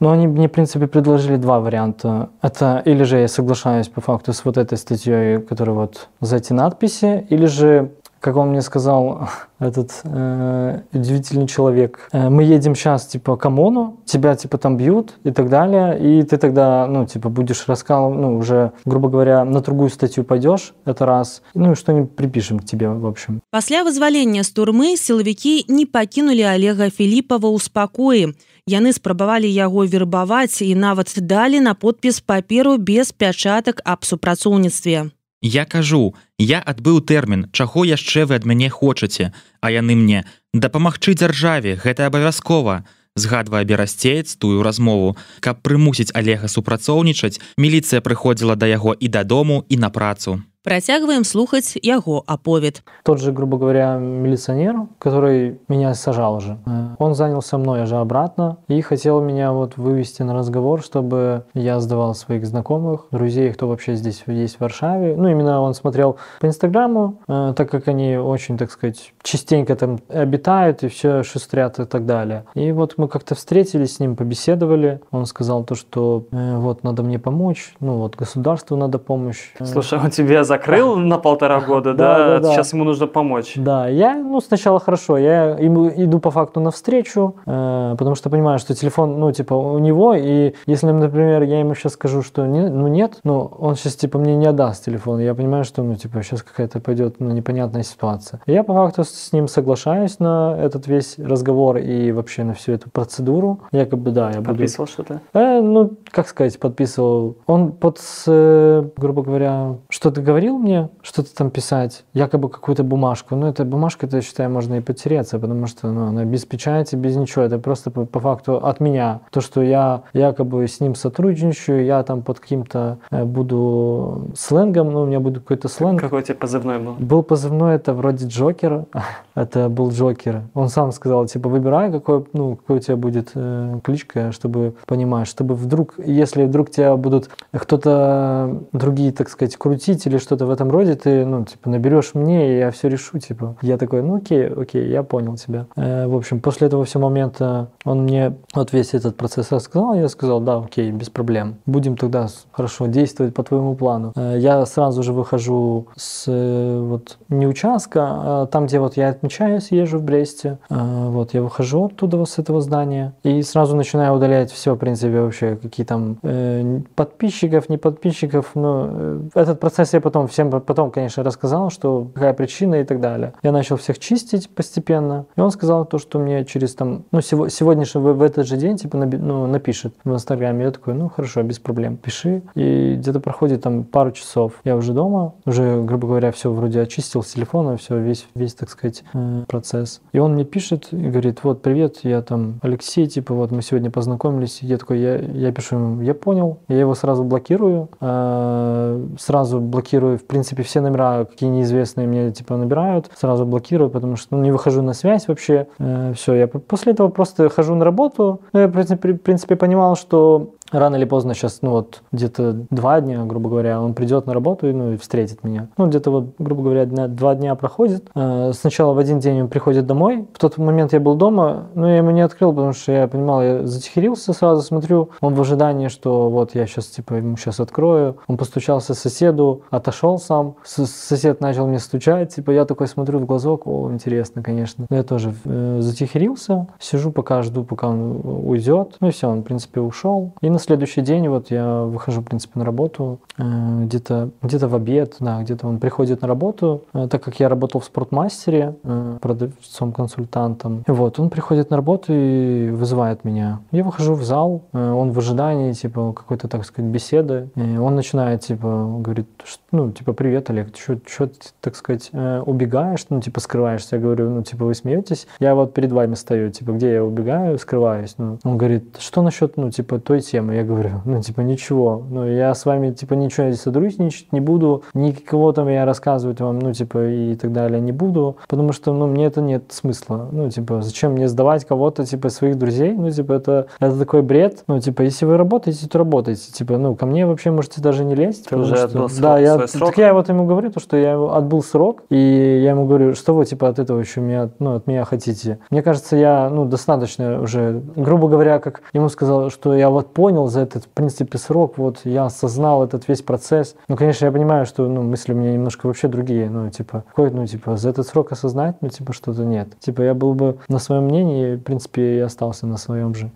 [0.00, 2.28] Но они мне, в принципе, предложили два варианта.
[2.42, 6.52] Это или же я соглашаюсь по факту с вот этой статьей, которая вот за эти
[6.52, 9.27] надписи, или же как он мне сказал,
[9.59, 15.15] этот э, удивительный человек, э, мы едем сейчас, типа, к ОМОНу, тебя, типа, там бьют
[15.25, 19.59] и так далее, и ты тогда, ну, типа, будешь рассказывать, ну, уже, грубо говоря, на
[19.59, 23.41] другую статью пойдешь, это раз, ну, и что-нибудь припишем к тебе, в общем.
[23.51, 28.33] Пасля вызвалення з турмы сілавікі не пакінулі Олега Філіпова ў спакоі.
[28.63, 35.11] Яны спрабавалі яго вербаваць і нават далі на подпіс паперу без пячатак аб супрацоўніцтве.
[35.43, 40.24] Я кажу, я адбыў тэрмін, чаго яшчэ вы ад мяне хочаце, а яны мне
[40.54, 42.86] дапамагчы дзяржаве, гэта абавязкова.
[43.18, 49.76] Згадвае берасцеец тую размову, каб прымусіць Олега супрацоўнічаць, міліцыя прыходзіла да яго і дадому і
[49.76, 50.38] на працу.
[50.64, 52.82] Працягваем слухаць яго аповед.
[53.04, 56.58] Тот же, грубо говоря, милиционер, который меня сажал уже,
[56.98, 62.16] он занялся мной же обратно и хотел меня вот вывести на разговор, чтобы я сдавал
[62.16, 65.14] своих знакомых, друзей, кто вообще здесь есть в Варшаве.
[65.16, 70.00] Ну, именно он смотрел по Инстаграму, э, так как они очень, так сказать, частенько там
[70.08, 72.44] обитают и все шустрят и так далее.
[72.54, 75.00] И вот мы как-то встретились с ним, побеседовали.
[75.12, 79.52] Он сказал то, что э, вот надо мне помочь, ну вот государству надо помощь.
[79.62, 83.52] Слушай, он тебе закрыл на полтора года, да, да, да, сейчас ему нужно помочь.
[83.56, 88.58] Да, я, ну, сначала хорошо, я ему иду по факту навстречу, э, потому что понимаю,
[88.58, 92.68] что телефон, ну, типа, у него, и если, например, я ему сейчас скажу, что не,
[92.68, 96.22] ну, нет, ну, он сейчас, типа, мне не отдаст телефон, я понимаю, что, ну, типа,
[96.22, 98.40] сейчас какая-то пойдет, ну, непонятная ситуация.
[98.46, 102.72] И я по факту с ним соглашаюсь на этот весь разговор и вообще на всю
[102.72, 103.60] эту процедуру.
[103.72, 104.50] Якобы, да, я буду...
[104.50, 105.20] Подписывал что-то?
[105.34, 107.36] Э, ну, как сказать, подписывал.
[107.46, 113.34] Он под, э, грубо говоря, что-то говорил мне, что-то там писать, якобы какую-то бумажку.
[113.34, 116.94] Ну, эта бумажка, это, я считаю, можно и потереться, потому что ну, она без печати,
[116.94, 117.44] без ничего.
[117.44, 119.20] Это просто по, по факту от меня.
[119.32, 125.02] То, что я якобы с ним сотрудничаю, я там под каким-то э, буду сленгом, ну,
[125.02, 126.00] у меня будет какой-то сленг.
[126.00, 126.94] Какой у тебя позывной был?
[127.00, 128.84] Был позывной, это вроде Джокер.
[129.34, 130.42] это был Джокер.
[130.54, 135.26] Он сам сказал, типа, выбирай, какой, ну, какой у тебя будет э, кличка, чтобы понимать,
[135.26, 140.70] чтобы вдруг, если вдруг тебя будут кто-то другие, так сказать, крутить или что-то в этом
[140.70, 143.56] роде, ты, ну, типа, наберешь мне, и я все решу, типа.
[143.62, 145.64] Я такой, ну, окей, окей, я понял тебя.
[145.74, 150.08] Э, в общем, после этого всего момента он мне вот весь этот процесс рассказал, я
[150.08, 151.56] сказал, да, окей, без проблем.
[151.64, 154.12] Будем тогда хорошо действовать по твоему плану.
[154.16, 159.08] Э, я сразу же выхожу с э, вот не участка, а там, где вот я
[159.08, 160.58] отмечаюсь, езжу в Бресте.
[160.68, 165.20] Э, вот я выхожу оттуда с этого здания и сразу начинаю удалять все, в принципе,
[165.20, 168.50] вообще, какие там э, подписчиков, не подписчиков.
[168.54, 173.00] Но э, этот процесс я потом всем потом, конечно, рассказал, что какая причина и так
[173.00, 173.34] далее.
[173.42, 175.26] Я начал всех чистить постепенно.
[175.36, 178.56] И он сказал то, что мне через там, ну, сегодня же в, в этот же
[178.56, 180.64] день, типа, ну, напишет в Инстаграме.
[180.64, 182.42] Я такой, ну, хорошо, без проблем, пиши.
[182.54, 184.54] И где-то проходит там пару часов.
[184.64, 188.70] Я уже дома, уже, грубо говоря, все вроде очистил с телефона, все, весь, весь, так
[188.70, 190.00] сказать, э, процесс.
[190.12, 193.90] И он мне пишет и говорит, вот, привет, я там Алексей, типа, вот мы сегодня
[193.90, 194.60] познакомились.
[194.62, 196.58] Я такой, я, я пишу ему, я понял.
[196.68, 202.56] Я его сразу блокирую, э, сразу блокирую, в принципе, все номера, какие неизвестные мне, типа,
[202.56, 205.66] набирают, сразу блокирую, потому что ну, не выхожу на связь вообще.
[205.78, 208.40] Э, все, я после этого просто хожу на работу.
[208.52, 213.24] Ну, я, в принципе, понимал, что рано или поздно сейчас, ну вот, где-то два дня,
[213.24, 215.68] грубо говоря, он придет на работу и, ну, и встретит меня.
[215.76, 218.10] Ну, где-то вот, грубо говоря, дня, два дня проходит.
[218.14, 220.26] Э, сначала в один день он приходит домой.
[220.32, 223.42] В тот момент я был дома, но я ему не открыл, потому что я понимал,
[223.42, 228.18] я затихирился сразу, смотрю, он в ожидании, что вот я сейчас, типа, ему сейчас открою.
[228.26, 230.56] Он постучался соседу, отошел сам.
[230.64, 234.86] Сосед начал мне стучать, типа, я такой смотрю в глазок, о, интересно, конечно.
[234.88, 238.96] Но я тоже э, затихирился, сижу, пока жду, пока он уйдет.
[239.00, 240.32] Ну и все, он, в принципе, ушел.
[240.40, 244.74] И на следующий день вот я выхожу, в принципе, на работу, э, где-то где в
[244.74, 249.18] обед, да, где-то он приходит на работу, э, так как я работал в спортмастере, э,
[249.20, 250.84] продавцом-консультантом.
[250.86, 253.60] Вот, он приходит на работу и вызывает меня.
[253.70, 257.48] Я выхожу в зал, он в ожидании, типа, какой-то, так сказать, беседы.
[257.56, 259.26] И он начинает, типа, говорит,
[259.72, 262.10] ну, типа, привет, Олег, что ты, так сказать,
[262.46, 263.96] убегаешь, ну, типа, скрываешься?
[263.96, 265.26] Я говорю, ну, типа, вы смеетесь?
[265.40, 268.14] Я вот перед вами стою, типа, где я убегаю, скрываюсь?
[268.18, 270.47] Ну, он говорит, что насчет, ну, типа, той темы?
[270.50, 272.02] Я говорю, ну, типа, ничего.
[272.10, 276.72] Ну, я с вами, типа, ничего сотрудничать не буду, никого там я рассказывать вам, ну,
[276.72, 280.28] типа, и так далее не буду, потому что, ну, мне это нет смысла.
[280.30, 282.92] Ну, типа, зачем мне сдавать кого-то, типа, своих друзей?
[282.92, 284.64] Ну, типа, это, это такой бред.
[284.66, 286.52] Ну, типа, если вы работаете, то работаете.
[286.52, 288.48] Типа, ну, ко мне вообще можете даже не лезть.
[288.48, 289.90] Ты уже что, отбыл срок, Да, я, срок?
[289.90, 293.34] так я вот ему говорю, то, что я отбыл срок, и я ему говорю, что
[293.34, 295.58] вы, типа, от этого еще меня, ну, от меня хотите.
[295.70, 300.37] Мне кажется, я, ну, достаточно уже, грубо говоря, как ему сказал, что я вот понял
[300.46, 303.74] за этот, в принципе, срок, вот, я осознал этот весь процесс.
[303.88, 307.30] Ну, конечно, я понимаю, что, ну, мысли у меня немножко вообще другие, ну, типа, какой,
[307.30, 309.68] ну, типа, за этот срок осознать, ну, типа, что-то нет.
[309.80, 313.30] Типа, я был бы на своем мнении, в принципе, и остался на своем же.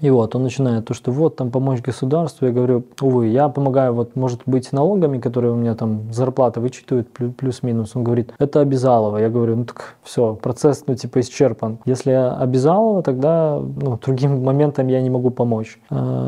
[0.00, 3.92] И вот, он начинает то, что вот, там, помочь государству, я говорю, увы, я помогаю,
[3.94, 7.92] вот, может быть, налогами, которые у меня там зарплата вычитывают плюс-минус.
[7.94, 9.18] Он говорит, это обязалово.
[9.18, 11.78] Я говорю, ну, так все, процесс, ну, типа, исчерпан.
[11.84, 15.80] Если обязалово, тогда, ну, другим моментом я не могу помочь.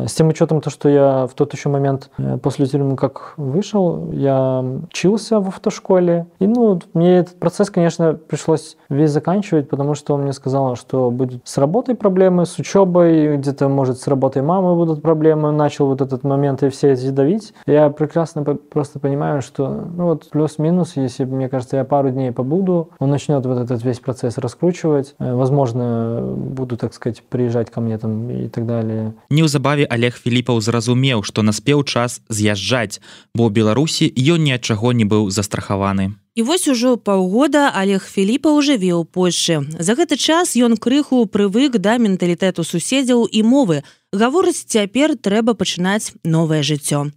[0.07, 4.11] С тем учетом то, что я в тот еще момент э, после тюрьмы как вышел,
[4.13, 6.27] я учился в автошколе.
[6.39, 11.11] И, ну, мне этот процесс, конечно, пришлось весь заканчивать, потому что он мне сказал, что
[11.11, 15.53] будет с работой проблемы, с учебой, где-то, может, с работой мамы будут проблемы.
[15.53, 17.55] Начал вот этот момент и все эти давить.
[17.67, 22.91] Я прекрасно просто понимаю, что, ну, вот плюс-минус, если, мне кажется, я пару дней побуду,
[22.99, 25.15] он начнет вот этот весь процесс раскручивать.
[25.19, 29.15] Э, возможно, буду, так сказать, приезжать ко мне там и так далее.
[29.31, 33.01] Неўзабаве Олег Філіпаў зразумеў, што наспеў час з'язджаць,
[33.35, 36.17] бо ў Беларусі ён ні ад чаго не быў застрахаваны.
[36.35, 39.63] І вось ужо паўгода Олег Філіпаў жыве ў Польшы.
[39.79, 43.87] За гэты час ён крыху прывык да менталітэту суседзяў і мовы.
[44.11, 47.15] Гаворыць, цяпер трэба пачынаць новае жыццё.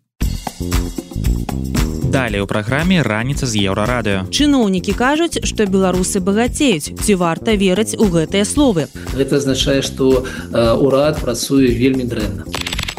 [2.08, 4.26] Далее у праграме раніца з еўрарадыё.
[4.32, 8.88] Чыноўнікі кажуць, што беларусы багацеюць, ці варта верыць у гэтыя словы.
[9.14, 10.26] Гэта азначае, што
[10.56, 12.48] урад працуе вельмі дрэнна.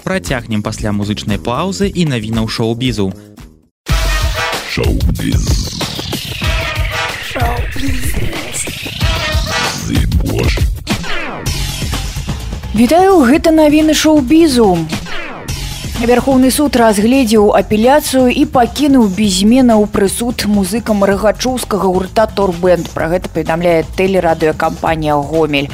[0.04, 3.12] Працягнем пасля музычнай паўзы і навінаў шоу-бізу.
[4.70, 5.44] Шоу-біз.
[12.78, 14.78] Вітаю гэта навіны шоу-бізу.
[15.98, 23.26] Вярхоўны суд разгледзеў апеляцыю і пакінуў безмена ў прысуд музыкам рыгачоўскага гурта торбэнд пра гэта
[23.34, 25.66] паведамляе тэлерадыёкампанія гомель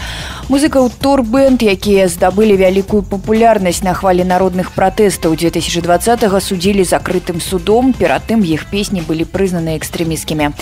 [0.49, 8.25] музыкаў торбэнд якія здабылі вялікую папулярнасць на хвалі народных пратэстаў 2020 судзілі закрытым судом перад
[8.25, 10.57] тым іх песні былі прызнаны экстрэміскімі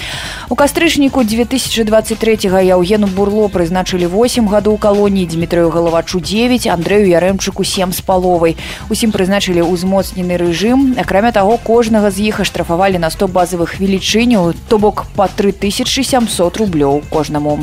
[0.50, 7.92] у кастрычніку 2023 яўгену бурло прызначылі 8 гадоў калоніі дмітрыю галавачу 9 андрэю ярэмчыку 7
[7.92, 8.56] з паловай.
[8.90, 10.96] Усім прызначылі вызначылі ўзмоцнены рэжым.
[10.96, 17.02] Акрамя таго кожнага з іх аштрафавалі на 100 базавых велічыняў то бок па 3700 рублёў
[17.12, 17.60] кожнаму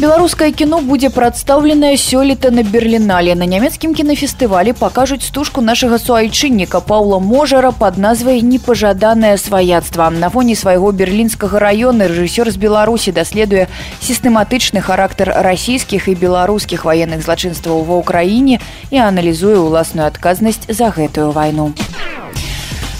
[0.00, 7.18] беларускае кіно будзе прадстаўленае сёлета на берленале на нямецкім кінафестывалі пакажуць стужку нашага суайчынніка паўла
[7.20, 13.68] можара под назвай непажаданае сваяцтва на фоне свайго берлінскага раёна рэжысёр з беларусі даследуе
[14.00, 21.32] сістэматычны характар расійскіх і беларускіх ваенных злачынстваў ва ўкраіне і аналізуе ўласную адказнасць за гэтую
[21.36, 21.72] вайну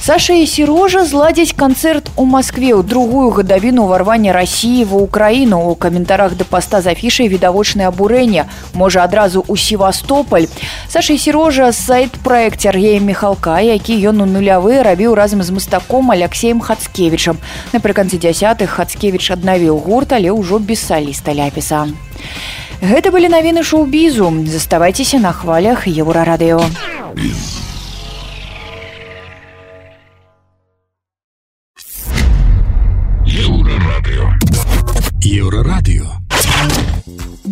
[0.02, 5.60] Саша і сірожа зладзяць канцэрт у Маскве ў другую гадавіну ўварвання рассіі ва ўкраіну.
[5.70, 10.50] У каментарах да паста з афішай відавочнае абурэнне можа адразу ў севастополь.
[10.90, 16.58] Саша сірожа сайт проект Сергея михалка які ён у нулявы рабіў разам з мастаком алексеем
[16.58, 17.38] хацкевічам.
[17.70, 21.86] Напрыканцы дзясятых хацкевіч аднавіў гурт але ўжо без саліста ляпіса.
[22.82, 24.50] Гэта былі навіны шоу-бізу.
[24.50, 26.58] Заставайцеся на хвалях еўрарадыё.
[26.58, 27.61] Еўрарадыё.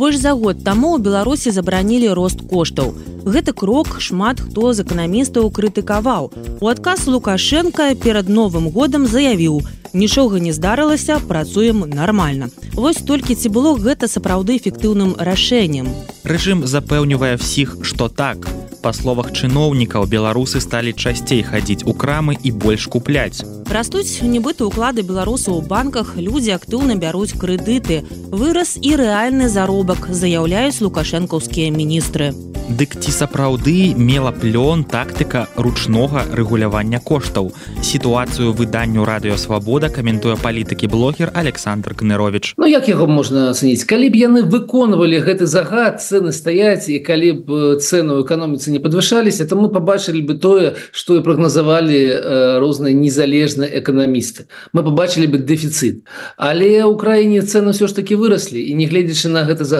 [0.00, 2.94] Больш за год таму ў Беларусі забаранілі рост коштаў.
[3.32, 6.32] Гэты крок шмат хто з эканамістаў крытыкаваў.
[6.56, 9.60] У адказ Лукашенко перад новым годам заявіў:
[9.92, 12.48] нічога не здарылася, працуем нармальна.
[12.72, 15.92] Вось толькі ці было гэта сапраўды эфектыўным рашэннем.
[16.24, 18.48] Рэжым запэўнівае ўсіх, што так.
[18.80, 23.44] Па словах чыноўнікаў беларусы сталі часцей хадзіць у крамы і больш купляць.
[23.68, 28.00] Растуць нібыта ўклады беларусаў у банках людзі актыўна бяруць крэдыты.
[28.32, 32.30] Вырас і рэальны заробак заяўляюць лукашэнкаўскія міністры.
[32.70, 37.50] Дык ці сапраўды мела плён тактыка ручнога рэгулявання коштаў.
[37.82, 42.54] Сітуацыю выданню радыёвабода каментуе палітыкі блогер Александр Кнырович.
[42.56, 47.42] Ну як яго можна ацаніць, калі б яны выконвалі гэты загад цены стаяць і калі
[47.42, 53.66] б цену эканоміцы не падвышаліся, то мы пабачылі бы тое, што і прагназавалі розныя незалежныя
[53.82, 54.46] эканамісты.
[54.70, 56.06] Мы пабачылі бы дэфіцыт.
[56.38, 59.79] Але ў краіне цены ўсё ж такі выраслі і нягледзячы на гэты загад,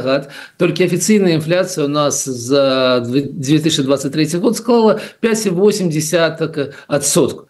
[0.57, 7.47] толькі афіцыйная інфляцыя у нас за 2023 год склала 5,8 отсотку.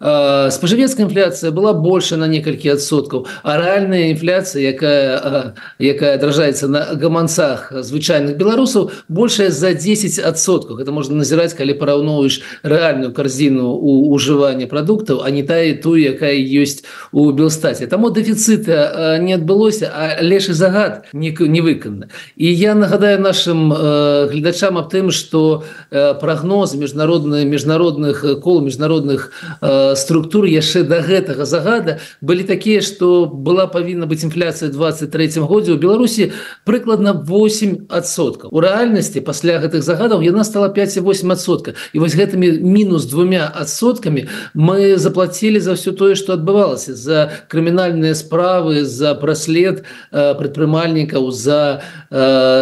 [0.51, 7.73] Споживецкая инфляция была больше на несколько отсотков, а реальная инфляция, якая, якая отражается на гаманцах
[7.73, 10.79] звычайных белорусов, больше за 10 отсотков.
[10.79, 15.95] Это можно назирать, когда пораўноваешь реальную корзину у уживания продуктов, а не та и ту,
[15.95, 17.87] якая есть у Белстате.
[17.87, 22.09] Тому дефицита не отбылось, а лишь загад не, не выконано.
[22.41, 29.30] И я нагадаю нашим э, глядачам об тем, что э, прогноз международных международных кол международных
[29.61, 35.72] э, структур яшчэ до гэтага загада были такие что была павінна быть инфляция 23 годзе.
[35.72, 36.32] У беларуси
[36.64, 42.62] прыкладно 8 отсотков у реальности пасля гэтых загадаў яна стала 58 отсотка и вось гэтымі
[42.62, 49.84] минус двумя отсотками мы заплатили за все тое что отбывалось за крымінальные справы за прослед
[50.11, 51.82] э, предпрымальнікаў за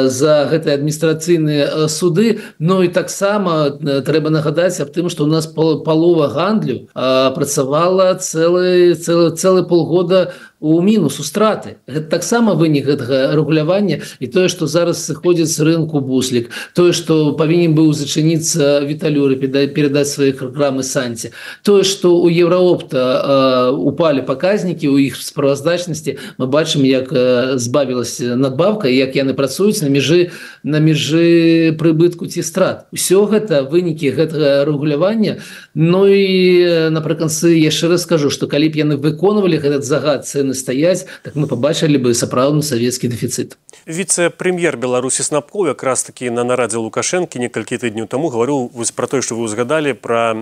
[0.09, 2.41] за гэтые адміністрацыйныя суды.
[2.59, 9.37] Ну і таксама трэба нагадаць аб тым што у нас палова гандлю працавала цэлы цэлы
[9.37, 11.79] цэлы полгода у у мінус у страты.
[11.87, 17.39] Гэта таксама вынік гэтага рэгулявання і тое што зараз сыходзіць з рынку буслік тое што
[17.39, 21.31] павінен быў зачыніцца віталюры перадаць свае праграмы санці
[21.63, 27.15] тое што у еўраопта упалі паказнікі у іх справаздачнасці мы бачым як
[27.55, 32.91] збавілася надбавка як яны працуюць на межы на межы прыбытку ці страт.
[32.93, 35.39] Усё гэта вынікі гэтага рэгулявання.
[35.75, 40.55] Ну і напрыканцы яшчэ раз скажу што калі б яны выконвалі этот загад цены павінны
[40.55, 46.79] стаяць так мы побачылі бы сапраўдны савецкі дэфіцыт віце-прэм'ер беларусі снапков якраз таки на нарадзе
[46.79, 50.35] лукашэнкі некалькі тыдняў таму гаварыў вось про тое что вы узгадалі про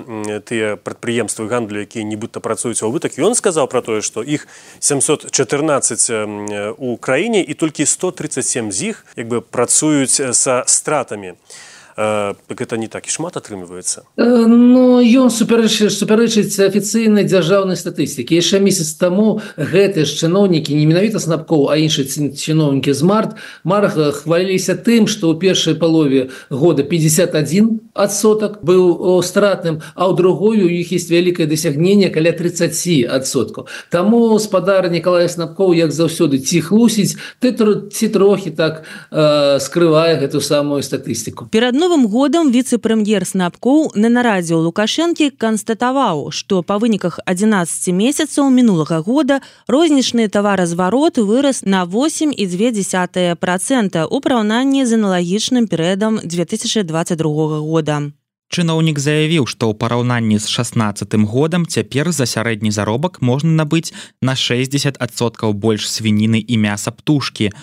[0.47, 4.47] тыя прадпрыемствы гандлю якія нібыта працуюць у вытак ён сказаў про тое что іх
[4.81, 12.77] 714 у краіне і толькі 137 з іх як бы працуюць са стратамі так это
[12.77, 18.37] не так і шмат атрымліваецца Ну ён супярэчыць супярэчыць афіцыйнай дзяржаўнай статыстыкі.
[18.37, 22.05] Яшчэ месяц таму гэтыя ж чыноўнікі не менавіта снапкоў а іншыя
[22.37, 29.81] чыноўнікі з март марга хваліліся тым што ў першай палове года 51 адсотак быў стратным
[29.97, 33.69] а ў другую у іх есть вялікае дасягненне каля 30 адсоткаў.
[33.89, 40.41] Таму спадар Николая снапкоў як заўсёды ці хлусіць ты ці трохі так э, скрывае гэту
[40.41, 41.49] самую статыстыку.
[41.51, 48.99] Перад новым годам віцэ-прэм'ер снапкоў на нарадзе лукашэнкі канстатаваў што па выніках 11 месяцаў мінулага
[49.07, 49.39] года
[49.71, 57.63] рознічны таваразварот вырас на 8 і две десятые процента у параўнанні з аналагічным перыядам 2022
[57.63, 58.11] года.
[58.51, 64.35] Чыноўнік заявіў, што ў параўнанні з 16 годам цяпер за сярэдні заробак можна набыць на
[64.35, 67.55] 60соткаў больш свініны і мяса птушкі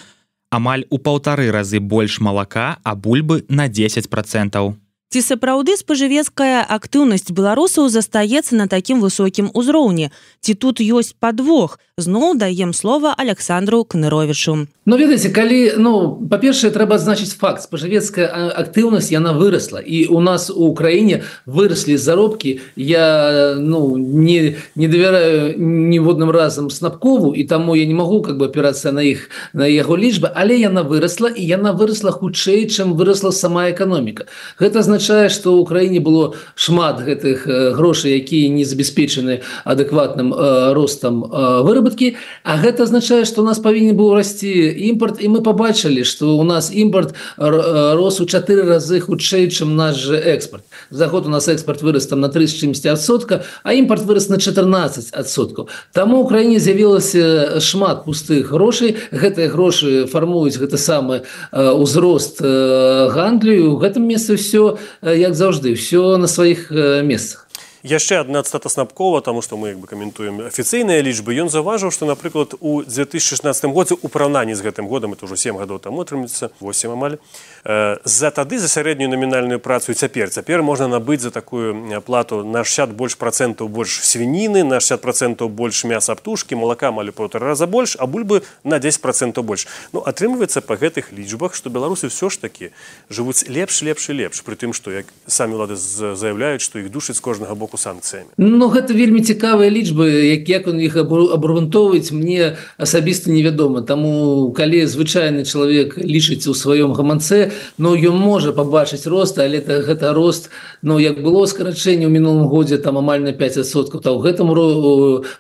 [0.54, 4.76] амаль у паўтары разы больш малака, а бульбы на 10 процентаў.
[5.14, 10.09] Ці сапраўды спажывецкая актыўнасць беларусаў застаецца на такім высокім узроўні.
[10.41, 11.78] Ці тут ёсць падвох?
[12.01, 14.66] Зноў даем слова александру кныровічу.
[14.89, 17.61] Ну ведаеце калі ну па-першае трэба значыць факт.
[17.61, 18.26] Спажывецкая
[18.57, 19.78] актыўнасць яна вырасла.
[19.78, 22.57] І у нас у краіне выраслі заробкі.
[22.76, 28.49] Я ну не не давяраю ніводным разам снапкову і таму я не магу как бы
[28.49, 30.34] апірацца на іх на яго лічбы.
[30.34, 34.26] Але яна вырасла і яна вырасла хутчэй чым вырасла сама эканоміка.
[34.57, 37.43] Гэта значит азначае што ў краіне было шмат гэтых
[37.76, 40.32] грошай якія не забяспечаны адэкватным
[40.74, 44.51] ростам выработкі А гэта азначае што у нас павінен быў расці
[44.91, 49.95] імпорт і мы побачылі што у нас імпорт рос у чатыры разы хутчэй чым наш
[49.99, 50.64] же экспорт.
[50.89, 56.24] За год у нас экспорт вырас там на 30сотка а імпорт вырас на 14соткаў таму
[56.24, 64.36] ў краіне з'явілася шмат пустых грошай гэтыя грошы фармуюць гэта самы ўзрост гандлю гэтым месцы
[64.36, 66.72] все як заўжды все на сваіх
[67.04, 67.44] месцах.
[67.84, 71.36] Яшчэ адна цитата снапкова тому что мы як бы каментуем афіцыйныя лічбы.
[71.36, 75.60] Ён заўважыў что напрыклад у 2016 годзе у параўнанні з гэтым годам это ўжо 7
[75.60, 77.20] гадоў там атрымецца 8 амаль э,
[77.66, 80.30] за тады за сярэднюю намінальную працу цяпер.
[80.30, 85.47] Цяпер можна набыць за такую плату на 60 больш процентаў больш свініны на 60 процентаў
[85.47, 89.68] больш мяса птушки малака малі полтора раза больш а бульбы на 10 процентаў больш.
[89.93, 92.72] Ну атрымліваецца по гэтых лічбах что беларусы все ж таки
[93.09, 97.16] жывуць лепш лепш і лепш при тым что як самі лады заявляюць что іх душаць
[97.16, 98.28] з кожнага боку санкцыямі.
[98.36, 103.88] Ну гэта вельмі цікавыя лічбы як як он іх абрунтоўваць мне асабіста невядома.
[103.88, 109.82] Таму калі звычайны чалавек лічыць у сваём гаманце но ён можа пабачыць рост але это
[109.82, 110.49] гэта рост
[110.82, 114.51] Ну як было скарачэнне ў мінулым годзе там амаль на 5соткаў то ў гэтым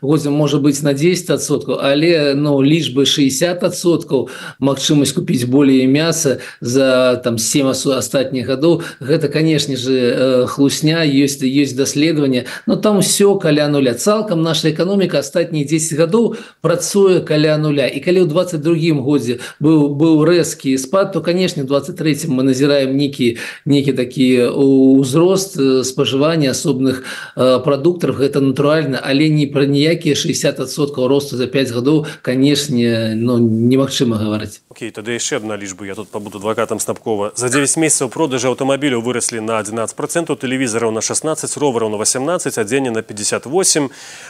[0.01, 7.19] годзе можа быць на 10соткаў але но ну, лічбы 60соткаў магчымасць купіць болей мяса за
[7.23, 8.81] там 7 астатніх гадоў.
[8.99, 12.45] Гэта канешне же э, хлусня есть есть даследаванне.
[12.67, 13.93] Но там все каля нуля.
[13.93, 17.87] Цалкам наша экономика астатнія 10 гадоў працуе каля нуля.
[17.87, 23.37] І калі ў 22 годзе быў быў рэзкі спад то конечно 23 мы назіраем некі
[23.65, 27.03] некі такі ўзрост э, спажывання асобных
[27.35, 33.37] э, прадуктаў гэта натуральна але не пра ніякія 60соткаў росту за 5 гадоў канешне но
[33.37, 37.77] ну, немагчыма гаварыць Окей, тады яшчэ одна лічба я тут пабуду адвакатам снапкова за 9
[37.77, 43.01] месяцаў продажы аўтамабіляў выраслі на 11 процентаў тэлевізараў на 16 ровараў на 18 адзення на
[43.01, 43.89] 58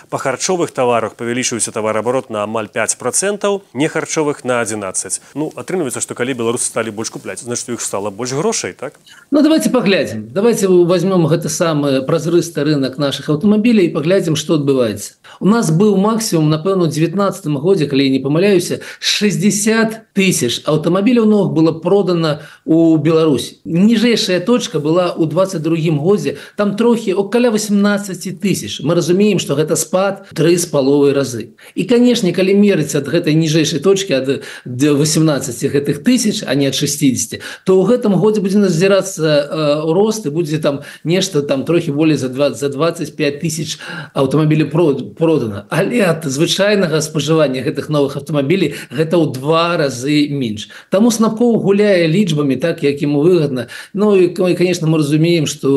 [0.09, 6.01] па харчовых таварах павялічваюцца тавараабарот на амаль 5 процентаў не харчовых на 11 ну атрымліваецца
[6.01, 8.99] што калі беларусы сталі больш купляць значит у іх стала больш грошай так?
[9.31, 15.22] Ну давайте паглядзім давайте возьмем гэта самы празрысты рынок наших аўтамабілей і паглядзім што адбываецца
[15.39, 21.71] у нас быў максимум напэўна 19 годзе калі не памыляюся 60 тысяч аўтамабіляў новых было
[21.71, 28.79] продано у Беларусь ніжэйшая точка была у 22 годзе там трохі окаля 18 18 тысяч.
[28.81, 33.33] Мы разумеем что гэта спад тры з паловай разы і канешне калі мерыць ад гэтай
[33.33, 38.59] ніжэйшай точки ад 18 гэтых тысяч а не от 60 то ў гэтым годзе будзе
[38.59, 43.79] назірацца э, рост і будзе там нешта там трохі болей за 20 за 25 тысяч
[44.13, 45.65] аўтамабілі прод продана.
[45.73, 50.69] Але ад звычайнага спажывання гэтых новых аўтамабілей гэта ў два разы менш.
[50.93, 55.69] Таму снапкоў гуляе лічбамі так як ему выгодна Ну і конечно мы разумеем что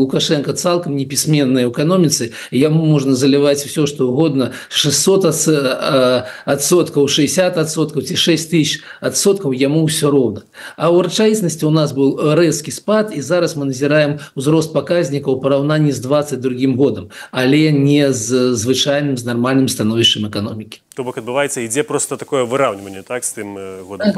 [0.00, 5.24] лукашенко цалкам не пісьме современной экономицы яму можно заливать все что угодно 600
[6.44, 10.42] отсотков 60 отсотков 6 тысяч отсотков яму все ровно
[10.76, 15.40] а у рэчаіснасці у нас был рэзкі спад і зараз мы назіраем узрост показніка у
[15.40, 18.54] параўнанні з 20 другим годам але не з
[18.92, 23.56] звычайным з нормальным становішчам экономікі то бок адбываецца ідзе просто такое выраўніванне так з тым
[23.88, 24.12] годам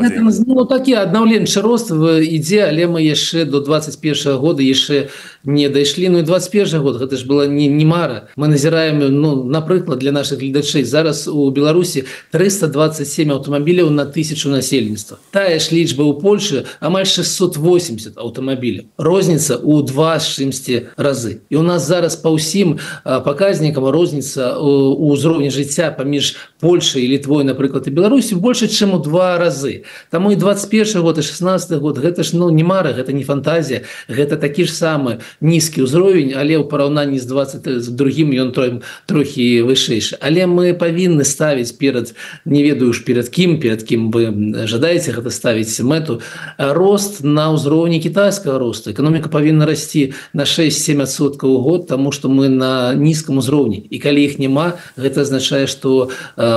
[0.47, 5.09] ну, такі аднаўленчы рост ідзе але мы яшчэ до 21 года яшчэ
[5.45, 6.09] не дайшлі.
[6.09, 8.29] Ну і 21 год гэта ж была не, не мара.
[8.37, 15.19] Мы назіраем ну напрыклад для наших гледачэй зараз у беларусі 327 аўтамабіляў на тысячу насельніцтва.
[15.31, 18.85] Тая ж лічба у польше амаль 680 аўтамабіляў.
[18.99, 21.45] Розніца у два чымсьці разы.
[21.51, 27.85] І у нас зараз па ўсім паказнікам розніца у ўзроўні жыцця паміж польшай літвой напрыклад
[27.85, 32.01] і беларусі больше чым у два разы таму і 21 год і 16 год.
[32.01, 36.57] Гэта ж ну не мара гэта не фантазія гэта такі ж самы нізкі ўзровень але
[36.57, 42.17] ў параўнанні з 20 з другім ён троем трохі вышэйшы але мы павінны ставіць перад
[42.49, 44.33] не ведаю ж перад кім перад кім вы
[44.65, 46.25] жадаеце гэта ставіць мэту
[46.57, 52.49] рост на ўзроўні кітайскага росту эканоміка павінна расці на 6-7соткаў у год тому что мы
[52.49, 56.09] на нізкам узроўні і калі іх няма гэта азначае что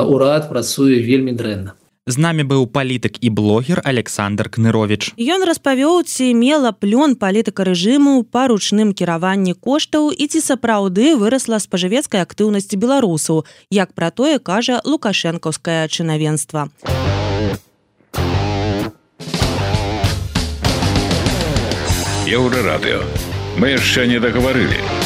[0.03, 1.77] урад працуе вельмі дрэнна
[2.07, 5.11] З намі быў палітык і блогер Александр Кнырович.
[5.19, 11.59] Ён распавёў, ці мела плён палітыка рэжыму па ручным кіраванні коштаў і ці сапраўды вырасла
[11.59, 16.71] спажывецкая актыўнасць беларусаў, як пра тое кажа лукашэнкаўскае чынавенства.
[22.23, 23.03] Еўрарадыё.
[23.59, 24.96] Мы яшчэ не дагаварылі.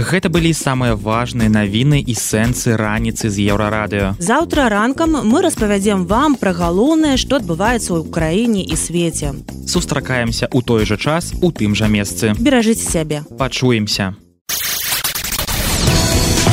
[0.00, 4.16] Гэта былі самыя важныя навіны і сэнсы раніцы з еўрарадыё.
[4.16, 9.36] Заўтра ранкам мы распавядзем вам пра галоўнае, што адбываецца ў краіне і свеце.
[9.68, 12.32] Сустракаемся ў той жа час у тым жа месцы.
[12.40, 13.28] Беражыць сябе.
[13.36, 14.16] Пачуемся.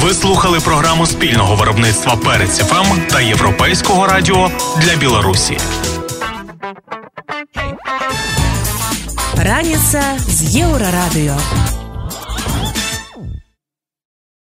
[0.04, 4.52] Ви слухали програму спільного виробництва Перець ФМ та Європейського радіо
[4.84, 5.58] для Білорусі.
[9.40, 11.77] Раніца з еўрарадыё.